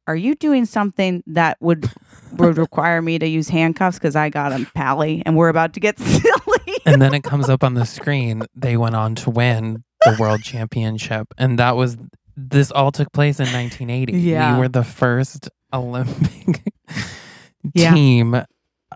[0.06, 1.90] are you doing something that would
[2.32, 5.80] would require me to use handcuffs because I got a pally and we're about to
[5.80, 6.76] get silly?
[6.86, 8.42] and then it comes up on the screen.
[8.54, 11.96] They went on to win the world championship, and that was
[12.36, 14.18] this all took place in 1980.
[14.18, 14.54] Yeah.
[14.54, 16.62] We were the first Olympic
[17.74, 17.92] Yeah.
[17.94, 18.42] team,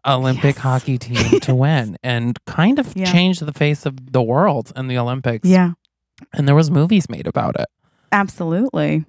[0.06, 0.58] Olympic Yes.
[0.58, 3.10] hockey team to win, and kind of Yeah.
[3.12, 5.46] changed the face of the world and the Olympics.
[5.48, 5.72] yeah,
[6.32, 7.66] and there was movies made about it,
[8.12, 9.04] absolutely.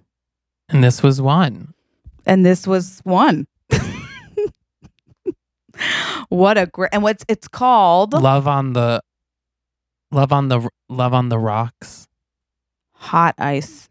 [0.70, 1.74] and this was one.
[2.26, 3.48] And this was one.
[6.30, 9.02] What a great and what's it's called Love on the,
[10.12, 12.08] love on the, love on the rocks.
[12.94, 13.90] hot ice.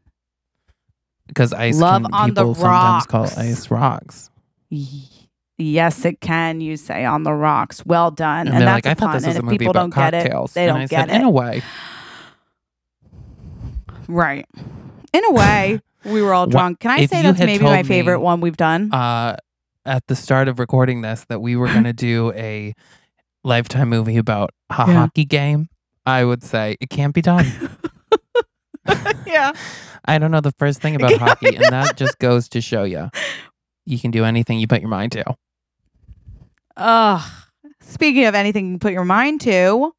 [1.27, 4.31] Because ice Love can, on the people sometimes call ice rocks.
[5.56, 6.61] Yes, it can.
[6.61, 7.85] You say on the rocks.
[7.86, 8.48] Well done.
[8.48, 9.16] And, And, that's like, I a thought pun.
[9.19, 11.09] this was a if movie people about don't get it, they and don't I get
[11.09, 11.15] said, it.
[11.16, 11.62] in a way.
[14.09, 14.47] right.
[15.12, 16.81] In a way, we were all drunk.
[16.81, 18.93] Can I if say that's maybe my favorite me, one we've done?
[18.93, 19.36] uh,
[19.86, 22.74] at the start of recording this that we were going to do a
[23.43, 24.85] lifetime movie about a Yeah.
[24.94, 25.69] hockey game,
[26.06, 27.47] I would say it can't be done.
[29.27, 29.52] yeah.
[30.06, 33.09] I don't know the first thing about hockey, and that just goes to show you
[33.86, 35.24] you can do anything you put your mind to.
[36.77, 37.31] Ugh.
[37.81, 39.93] Speaking of anything you put your mind to,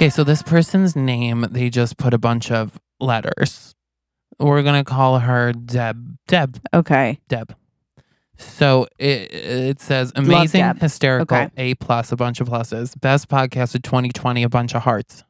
[0.00, 3.74] Okay, so this person's name, they just put a bunch of letters.
[4.38, 6.16] We're going to call her Deb.
[6.26, 6.58] Deb.
[6.72, 7.20] okay.
[7.28, 7.54] Deb.
[8.38, 11.50] So it, it says amazing, hysterical, Okay.
[11.58, 12.98] A plus, a bunch of pluses.
[12.98, 15.22] Best podcast of 2020, a bunch of hearts.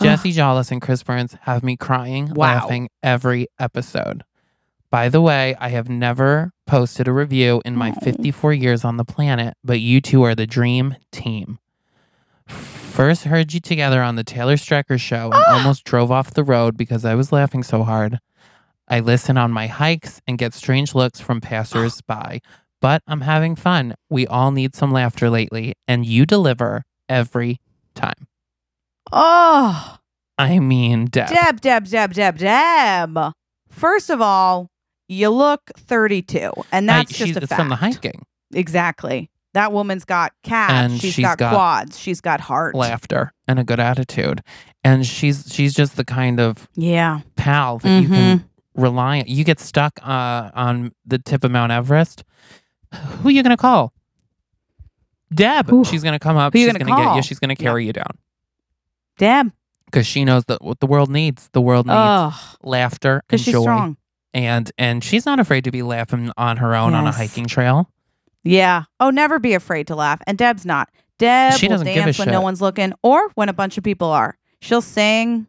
[0.00, 2.54] Jessie Jollis and Chris Burns have me crying, Wow.
[2.54, 4.24] laughing every episode.
[4.90, 8.00] By the way, I have never posted a review in my Oh.
[8.04, 11.60] 54 years on the planet, but you two are the dream team.
[12.92, 15.56] First heard you together on the Taylor Strecker show and ah!
[15.56, 18.18] almost drove off the road because I was laughing so hard.
[18.86, 22.42] I listen on my hikes and get strange looks from passers-by,
[22.82, 23.94] but I'm having fun.
[24.10, 27.62] We all need some laughter lately, and you deliver every
[27.94, 28.26] time.
[29.10, 29.96] Oh,
[30.36, 31.28] I mean, Deb.
[31.30, 33.32] Deb, Deb, Deb, Deb, Deb.
[33.70, 34.68] First of all,
[35.08, 37.58] you look 32, and I- that's just a fact.
[37.58, 38.26] from the hiking.
[38.52, 39.30] Exactly.
[39.54, 40.72] That woman's got calves.
[40.92, 41.98] And she's she's got, got quads.
[41.98, 42.74] She's got heart.
[42.74, 44.42] laughter and a good attitude
[44.84, 47.20] and she's she's just the kind of Yeah.
[47.36, 48.80] pal that you can Mm-hmm.
[48.82, 52.24] rely on you get stuck uh, on the tip of mount everest
[52.94, 53.92] who are you gonna call
[55.32, 57.86] deb Who- she's gonna come up who she's gonna gonna, get you she's gonna carry
[57.86, 58.16] you down
[59.18, 59.52] Deb.
[59.86, 61.50] because she knows that what the world needs.
[61.52, 63.96] The world needs Oh, laughter and she's joy, strong.
[64.32, 67.90] and and she's not afraid to be laughing on her own on a hiking trail.
[68.44, 68.84] Yeah.
[69.00, 70.20] Oh, never be afraid to laugh.
[70.26, 70.88] And Deb's not.
[71.18, 74.08] Deb She will a dance when no one's looking or when a bunch of people
[74.08, 74.36] are.
[74.60, 75.46] She'll sing.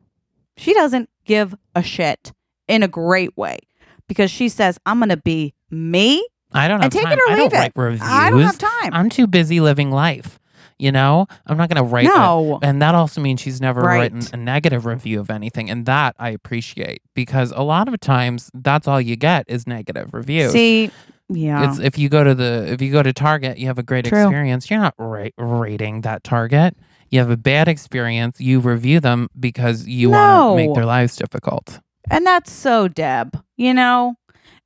[0.57, 2.32] She doesn't give a shit
[2.68, 3.60] in a great way
[4.07, 7.14] because she says, I'm going to be me I don't have and take time.
[7.14, 7.57] it or I don't leave it.
[7.57, 8.02] write reviews.
[8.03, 8.94] I don't have time.
[8.94, 10.38] I'm too busy living life.
[10.80, 12.06] You know, I'm not going to write.
[12.06, 12.60] a- no.
[12.61, 14.11] and that also means she's never Right.
[14.11, 18.49] written a negative review of anything, and that I appreciate because a lot of times
[18.53, 20.52] that's all you get is negative reviews.
[20.52, 20.91] See,
[21.30, 21.70] yeah.
[21.70, 24.06] It's if you go to the if you go to Target, you have a great
[24.06, 24.22] True.
[24.22, 24.70] experience.
[24.70, 26.76] You're not ra- rating that Target.
[27.10, 28.41] You have a bad experience.
[28.41, 31.80] You review them because you want to make their lives difficult.
[32.10, 34.16] And that's so Deb, you know?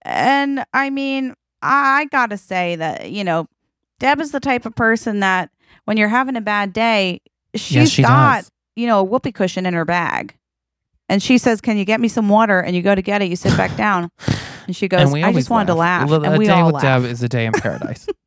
[0.03, 3.47] And I mean, I got to say that, you know,
[3.99, 5.49] Deb is the type of person that
[5.85, 7.21] when you're having a bad day,
[7.53, 8.51] she's yes, she got, does.
[8.75, 10.36] you know, a whoopee cushion in her bag.
[11.09, 12.59] And she says, Can you get me some water?
[12.59, 14.09] And you go to get it, you sit back down.
[14.67, 16.09] And she goes, and I just wanted to laugh.
[16.09, 17.01] Well, And a we day all with laugh.
[17.03, 18.07] Deb is a day in paradise.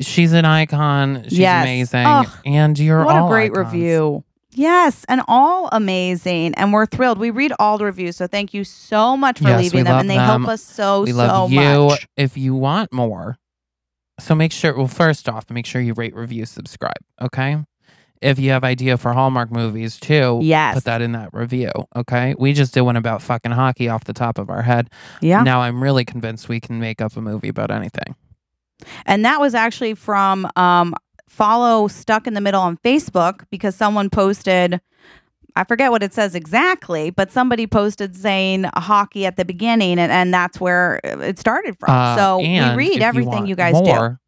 [0.00, 1.24] She's an icon.
[1.24, 1.62] She's Yes.
[1.64, 3.72] amazing, and you're what all a great icons.
[3.72, 4.24] review.
[4.56, 6.54] Yes, and all amazing.
[6.54, 7.18] And we're thrilled.
[7.18, 8.16] We read all the reviews.
[8.16, 9.98] So thank you so much for Yes, leaving them.
[9.98, 10.24] And they them.
[10.42, 11.60] help us so, we so love you.
[11.60, 12.06] much.
[12.16, 13.36] If you want more,
[14.20, 14.76] so make sure.
[14.76, 16.94] Well, first off, make sure you rate, review, subscribe.
[17.20, 17.58] Okay.
[18.20, 20.74] If you have idea for Hallmark movies too, Yes.
[20.76, 21.70] put that in that review.
[21.94, 22.34] Okay.
[22.38, 24.88] We just did one about fucking hockey off the top of our head.
[25.20, 25.42] Yeah.
[25.42, 28.14] Now I'm really convinced we can make up a movie about anything.
[29.06, 30.94] And that was actually from um,
[31.28, 34.80] follow Stuck in the Middle on Facebook because someone posted,
[35.56, 40.10] I forget what it says exactly, but somebody posted saying hockey at the beginning, and,
[40.10, 41.90] and that's where it started from.
[41.90, 44.18] Uh, so we read everything want you, guys do.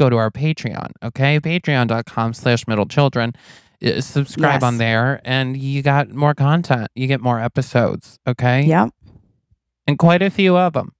[0.00, 1.38] Go to our Patreon, okay?
[1.38, 3.34] Patreon.com slash middle children.
[3.84, 4.62] Uh, Subscribe Yes.
[4.62, 6.88] on there and you got more content.
[6.94, 8.62] You get more episodes, okay?
[8.62, 8.94] Yep.
[9.86, 10.92] And quite a few of them.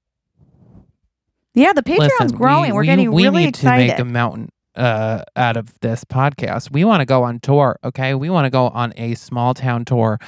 [1.55, 2.71] Yeah, the Patreon's Listen, growing.
[2.71, 3.87] we, We're we- getting we really need excited.
[3.87, 6.71] to make a mountain uh, out of this podcast.
[6.71, 8.15] We want to go on tour, okay?
[8.15, 10.19] We want to go on a small town tour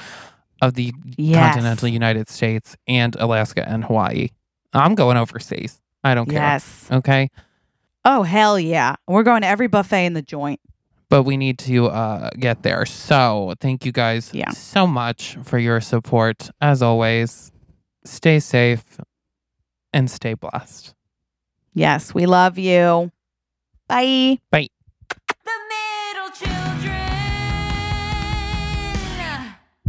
[0.63, 1.53] of the yes.
[1.53, 4.29] continental United States and Alaska and Hawaii.
[4.73, 5.79] I'm going overseas.
[6.03, 6.39] I don't care.
[6.41, 6.87] Yes.
[6.91, 7.29] Okay.
[8.05, 8.95] Oh, hell yeah.
[9.07, 10.59] We're going to every buffet in the joint.
[11.09, 12.85] But we need to uh, get there.
[12.85, 14.49] So thank you guys Yeah.
[14.51, 16.49] so much for your support.
[16.59, 17.51] As always,
[18.03, 18.83] stay safe
[19.93, 20.95] and stay blessed.
[21.73, 23.11] Yes, we love you.
[23.87, 24.39] Bye.
[24.51, 24.69] The